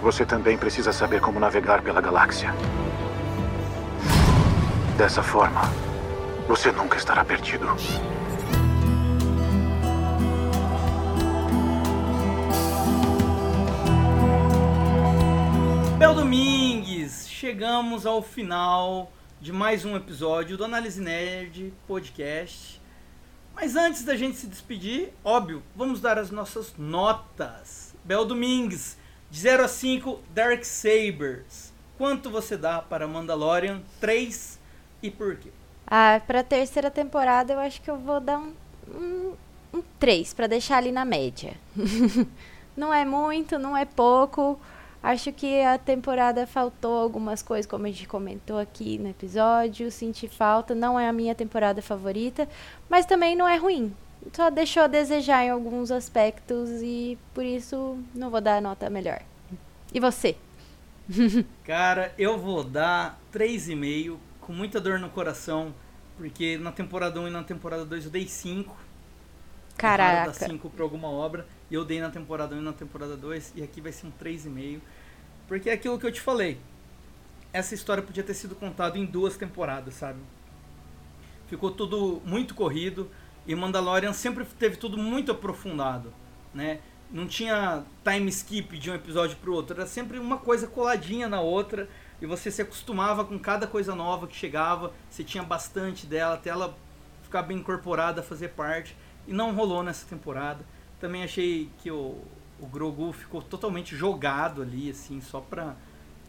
[0.00, 2.50] Você também precisa saber como navegar pela galáxia.
[4.96, 5.60] Dessa forma,
[6.48, 7.66] você nunca estará perdido.
[15.98, 19.12] Bel Domingues, chegamos ao final
[19.42, 22.85] de mais um episódio do Análise Nerd Podcast.
[23.56, 27.94] Mas antes da gente se despedir, óbvio, vamos dar as nossas notas.
[28.04, 28.98] Bel Domingues,
[29.30, 31.72] de 0 a 5, Dark Sabers.
[31.96, 34.60] Quanto você dá para Mandalorian 3
[35.02, 35.50] e por quê?
[35.86, 38.52] Ah, para a terceira temporada eu acho que eu vou dar um,
[38.88, 39.32] um,
[39.72, 41.54] um 3, para deixar ali na média.
[42.76, 44.60] não é muito, não é pouco.
[45.06, 49.88] Acho que a temporada faltou algumas coisas, como a gente comentou aqui no episódio.
[49.88, 50.74] Senti falta.
[50.74, 52.48] Não é a minha temporada favorita,
[52.90, 53.94] mas também não é ruim.
[54.32, 58.90] Só deixou a desejar em alguns aspectos e por isso não vou dar a nota
[58.90, 59.22] melhor.
[59.94, 60.34] E você?
[61.62, 65.72] Cara, eu vou dar 3,5 com muita dor no coração,
[66.16, 68.76] porque na temporada 1 e na temporada 2 eu dei 5.
[69.76, 70.30] Caraca.
[70.30, 71.46] Eu dar 5 para alguma obra.
[71.70, 73.52] E eu dei na temporada 1 e na temporada 2.
[73.54, 74.80] E aqui vai ser um 3,5.
[75.48, 76.58] Porque é aquilo que eu te falei.
[77.52, 80.18] Essa história podia ter sido contada em duas temporadas, sabe?
[81.46, 83.10] Ficou tudo muito corrido.
[83.46, 86.12] E Mandalorian sempre teve tudo muito aprofundado,
[86.52, 86.80] né?
[87.10, 89.76] Não tinha time skip de um episódio pro outro.
[89.76, 91.88] Era sempre uma coisa coladinha na outra.
[92.20, 94.92] E você se acostumava com cada coisa nova que chegava.
[95.08, 96.76] Você tinha bastante dela até ela
[97.22, 98.96] ficar bem incorporada, fazer parte.
[99.28, 100.64] E não rolou nessa temporada.
[100.98, 102.20] Também achei que o,
[102.60, 105.76] o Grogu ficou totalmente jogado ali, assim, só pra,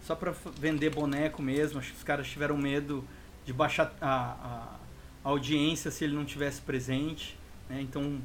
[0.04, 1.80] só pra vender boneco mesmo.
[1.80, 3.04] Acho que os caras tiveram medo
[3.46, 4.78] de baixar a,
[5.24, 7.38] a, audiência se ele não tivesse presente.
[7.70, 7.82] Né?
[7.82, 8.20] Então,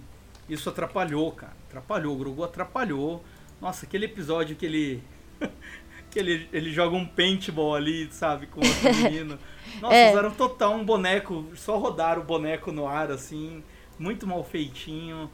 [0.49, 1.57] isso atrapalhou, cara.
[1.69, 2.15] Atrapalhou.
[2.15, 3.25] O Grogu atrapalhou.
[3.61, 5.03] Nossa, aquele episódio que ele.
[6.11, 8.65] que ele, ele joga um paintball ali, sabe, com o
[9.03, 9.39] menino.
[9.81, 10.11] Nossa, é.
[10.11, 13.65] usaram total um boneco, só rodaram o boneco no ar, assim,
[13.99, 15.31] muito mal feitinho.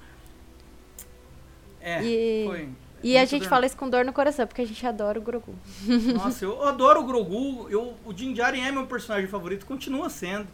[1.81, 2.47] É, e...
[2.47, 2.69] foi.
[3.03, 3.49] E a gente dor...
[3.49, 5.55] fala isso com dor no coração, porque a gente adora o Grogu.
[6.15, 7.69] Nossa, eu adoro o Grogu.
[7.71, 10.49] Eu, o Din Djarin é meu personagem favorito, continua sendo.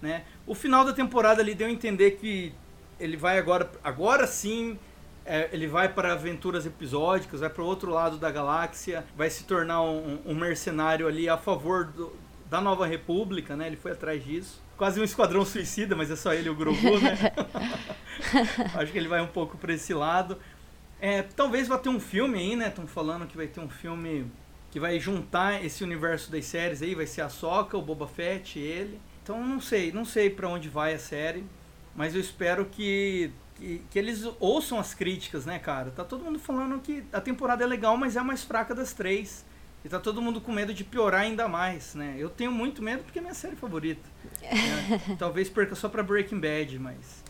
[0.00, 0.22] Né?
[0.46, 2.54] O final da temporada ali deu a entender que
[2.98, 4.78] ele vai agora, agora sim,
[5.26, 9.44] é, ele vai para aventuras episódicas, vai para o outro lado da galáxia, vai se
[9.44, 12.12] tornar um, um mercenário ali a favor do,
[12.48, 13.66] da Nova República, né?
[13.66, 14.62] Ele foi atrás disso.
[14.78, 17.18] Quase um esquadrão suicida, mas é só ele o Grogu, né?
[18.74, 20.38] Acho que ele vai um pouco para esse lado.
[21.00, 22.68] É, talvez vá ter um filme aí, né?
[22.68, 24.30] Estão falando que vai ter um filme
[24.70, 28.58] que vai juntar esse universo das séries aí, vai ser a Soca, o Boba Fett,
[28.58, 29.00] ele.
[29.22, 31.44] Então não sei, não sei para onde vai a série.
[31.96, 35.90] Mas eu espero que, que, que eles ouçam as críticas, né, cara?
[35.90, 38.92] Tá todo mundo falando que a temporada é legal, mas é a mais fraca das
[38.92, 39.44] três.
[39.84, 42.14] E tá todo mundo com medo de piorar ainda mais, né?
[42.18, 44.06] Eu tenho muito medo porque é minha série favorita.
[44.42, 45.16] né?
[45.18, 47.24] Talvez perca só pra Breaking Bad, mas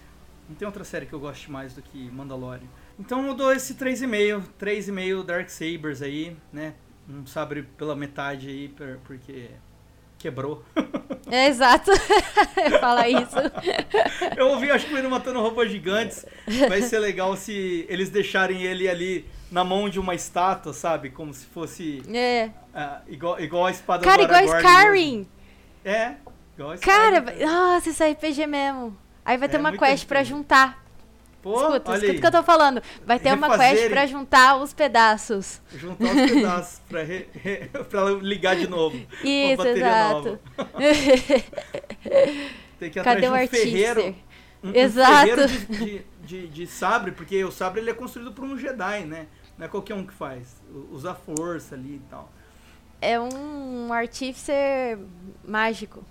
[0.49, 2.67] não tem outra série que eu goste mais do que Mandalorian.
[3.01, 6.75] Então eu dou esse 3,5, 3,5 Dark Sabers aí, né?
[7.09, 8.69] Um sabre pela metade aí,
[9.05, 9.51] porque
[10.19, 10.63] quebrou.
[11.33, 11.93] É, exato.
[12.81, 13.37] Fala isso.
[14.37, 16.27] Eu ouvi, acho que ele matando robôs gigantes.
[16.69, 21.11] Vai ser legal se eles deixarem ele ali na mão de uma estátua, sabe?
[21.11, 22.51] Como se fosse É.
[22.75, 25.29] ah, igual, igual a espada Cara, igual Aragorn Skyrim.
[25.85, 26.15] É,
[26.57, 27.25] igual a Cara, Skyrim.
[27.25, 28.97] vai- nossa, isso é RPG mesmo.
[29.25, 30.80] Aí vai ter É, uma quest pra juntar.
[31.43, 32.83] Pô, escuta, escuta o que eu tô falando.
[33.07, 33.91] Vai ter uma quest Refazerem.
[33.91, 35.61] pra juntar os pedaços.
[35.75, 38.97] Juntar os pedaços pra, re- re- pra ligar de novo.
[39.25, 40.39] Isso, exato.
[42.79, 43.63] Tem que Cadê atrás o de um artífice?
[43.71, 44.15] ferreiro.
[44.63, 45.27] Um, um Exato.
[45.27, 49.05] ferreiro de, de, de- de sabre, porque o sabre ele é construído por um Jedi,
[49.05, 49.27] né?
[49.57, 50.61] Não é qualquer um que faz.
[50.91, 52.31] Usa força ali e tal.
[53.01, 54.53] É um artífice
[55.45, 56.05] mágico.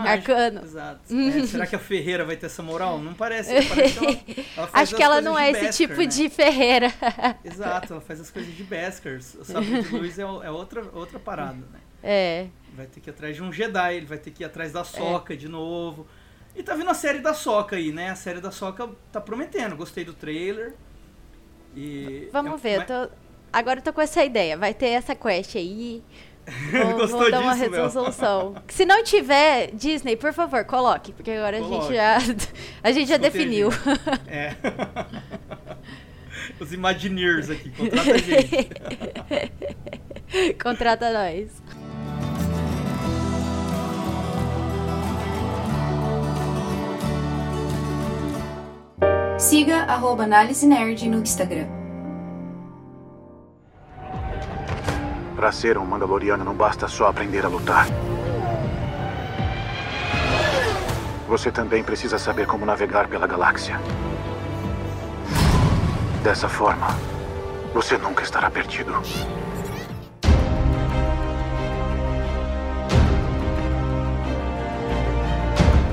[0.00, 0.62] Arcano.
[0.62, 1.00] Exato.
[1.14, 2.98] É, será que a Ferreira vai ter essa moral?
[2.98, 3.52] Não parece.
[3.68, 4.18] Parece que ela,
[4.56, 6.06] ela Acho que ela não é esse tipo né?
[6.06, 6.92] de ferreira.
[7.44, 9.16] Exato, ela faz as coisas de Beskar.
[9.16, 11.80] O sabre de luz é, é outra, outra parada, né?
[12.02, 12.46] É.
[12.74, 14.84] Vai ter que ir atrás de um Jedi, ele vai ter que ir atrás da
[14.84, 16.06] Soca de novo.
[16.54, 18.10] E tá vindo a série da Soca aí, né?
[18.10, 19.76] A série da Soca tá prometendo.
[19.76, 20.74] Gostei do trailer.
[21.76, 23.14] E Vamos é- ver, eu tô...
[23.52, 24.56] agora eu tô com essa ideia.
[24.56, 26.02] Vai ter essa quest aí.
[26.72, 28.54] Vou, Gostou vou dar uma disso, resolução.
[28.68, 31.12] Se não tiver, Disney, por favor, coloque.
[31.12, 31.94] Porque agora a gente Coloque.
[31.94, 32.18] já.
[32.82, 33.70] A gente já definiu.
[34.26, 34.54] É.
[36.58, 38.68] Os Imagineers aqui, contrata a gente.
[40.60, 41.50] Contrata nós.
[49.38, 51.77] Siga arroba Análise Nerd no Instagram.
[55.38, 57.86] Para ser um Mandaloriano não basta só aprender a lutar.
[61.28, 63.80] Você também precisa saber como navegar pela galáxia.
[66.24, 66.88] Dessa forma,
[67.72, 68.92] você nunca estará perdido.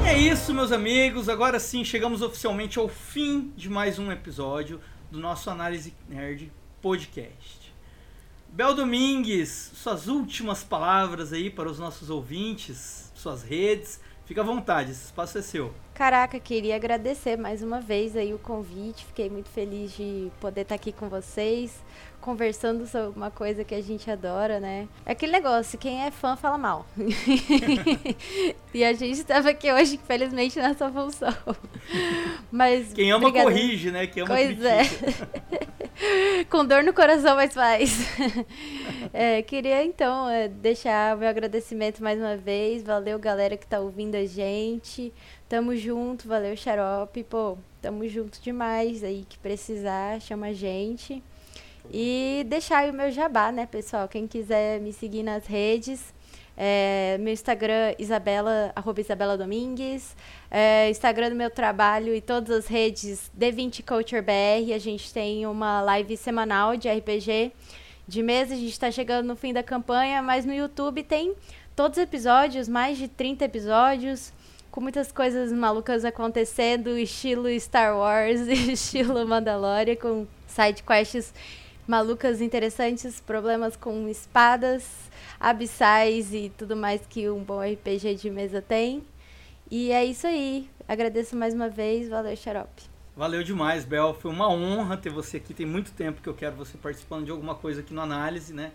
[0.07, 1.29] É isso, meus amigos.
[1.29, 4.81] Agora sim, chegamos oficialmente ao fim de mais um episódio
[5.11, 7.64] do nosso Análise Nerd Podcast.
[8.55, 13.99] Bel Domingues, suas últimas palavras aí para os nossos ouvintes, suas redes.
[14.25, 15.73] Fica à vontade, esse espaço é seu.
[15.93, 19.03] Caraca, queria agradecer mais uma vez aí o convite.
[19.07, 21.83] Fiquei muito feliz de poder estar aqui com vocês,
[22.25, 24.87] conversando sobre uma coisa que a gente adora, né?
[25.05, 26.83] É aquele negócio, quem é fã fala mal.
[28.73, 31.31] e a gente estava aqui hoje, infelizmente, nessa função.
[32.51, 33.51] Mas Quem ama obrigada.
[33.51, 34.07] corrige, né?
[34.07, 35.69] Quem ama Pois critica.
[36.01, 36.45] é.
[36.49, 37.95] Com dor no coração, mas faz.
[39.13, 42.83] É, queria então é, deixar meu agradecimento mais uma vez.
[42.83, 45.13] Valeu, galera que tá ouvindo a gente.
[45.47, 47.23] Tamo junto, valeu, Xarope.
[47.23, 49.25] Pô, tamo junto demais aí.
[49.29, 51.23] Que precisar, chama a gente.
[51.91, 54.07] E deixar aí o meu jabá, né, pessoal?
[54.07, 56.13] Quem quiser me seguir nas redes.
[56.57, 60.15] É, meu Instagram, Isabela, arroba Isabela Domingues.
[60.49, 64.73] É, Instagram do meu trabalho e todas as redes D20 Culture BR.
[64.73, 67.51] A gente tem uma live semanal de RPG
[68.07, 68.53] de mesa.
[68.53, 71.35] A gente está chegando no fim da campanha, mas no YouTube tem
[71.75, 74.31] todos os episódios, mais de 30 episódios,
[74.71, 81.33] com muitas coisas malucas acontecendo, estilo Star Wars, estilo Mandalorian, com side quests
[81.87, 84.85] malucas, interessantes, problemas com espadas,
[85.39, 89.03] abissais e tudo mais que um bom RPG de mesa tem.
[89.69, 90.69] E é isso aí.
[90.87, 92.09] Agradeço mais uma vez.
[92.09, 92.83] Valeu, Xarope.
[93.15, 94.13] Valeu demais, Bel.
[94.13, 95.53] Foi uma honra ter você aqui.
[95.53, 98.71] Tem muito tempo que eu quero você participando de alguma coisa aqui no Análise, né?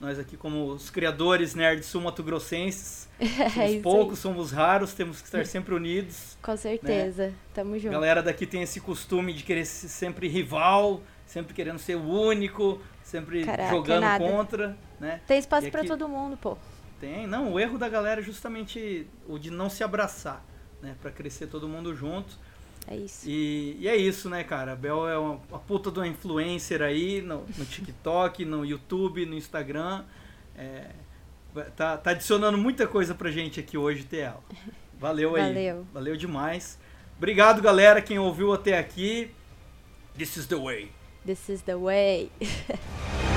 [0.00, 5.26] Nós aqui, como os criadores nerds sul-mato-grossenses, É somos isso poucos, somos raros, temos que
[5.26, 6.36] estar sempre unidos.
[6.42, 7.32] Com certeza.
[7.54, 7.92] Tamo A junto.
[7.92, 11.00] galera daqui tem esse costume de querer ser sempre rival,
[11.32, 14.22] sempre querendo ser o único, sempre Caraca, jogando nada.
[14.22, 15.20] contra, né?
[15.26, 16.58] Tem espaço pra aqui- todo mundo, pô.
[17.00, 20.44] Tem, não, o erro da galera é justamente o de não se abraçar,
[20.82, 20.94] né?
[21.00, 22.38] Pra crescer todo mundo junto.
[22.86, 23.28] É isso.
[23.28, 24.72] E, e é isso, né, cara?
[24.72, 29.24] A Bel é uma, uma puta de uma influencer aí no, no TikTok, no YouTube,
[29.24, 30.04] no Instagram.
[30.56, 30.90] É,
[31.74, 34.40] tá, tá adicionando muita coisa pra gente aqui hoje ter ela.
[34.98, 35.42] Valeu aí.
[35.42, 35.86] Valeu.
[35.94, 36.78] Valeu demais.
[37.16, 39.30] Obrigado, galera, quem ouviu até aqui.
[40.16, 40.90] This is the way.
[41.24, 42.30] This is the way.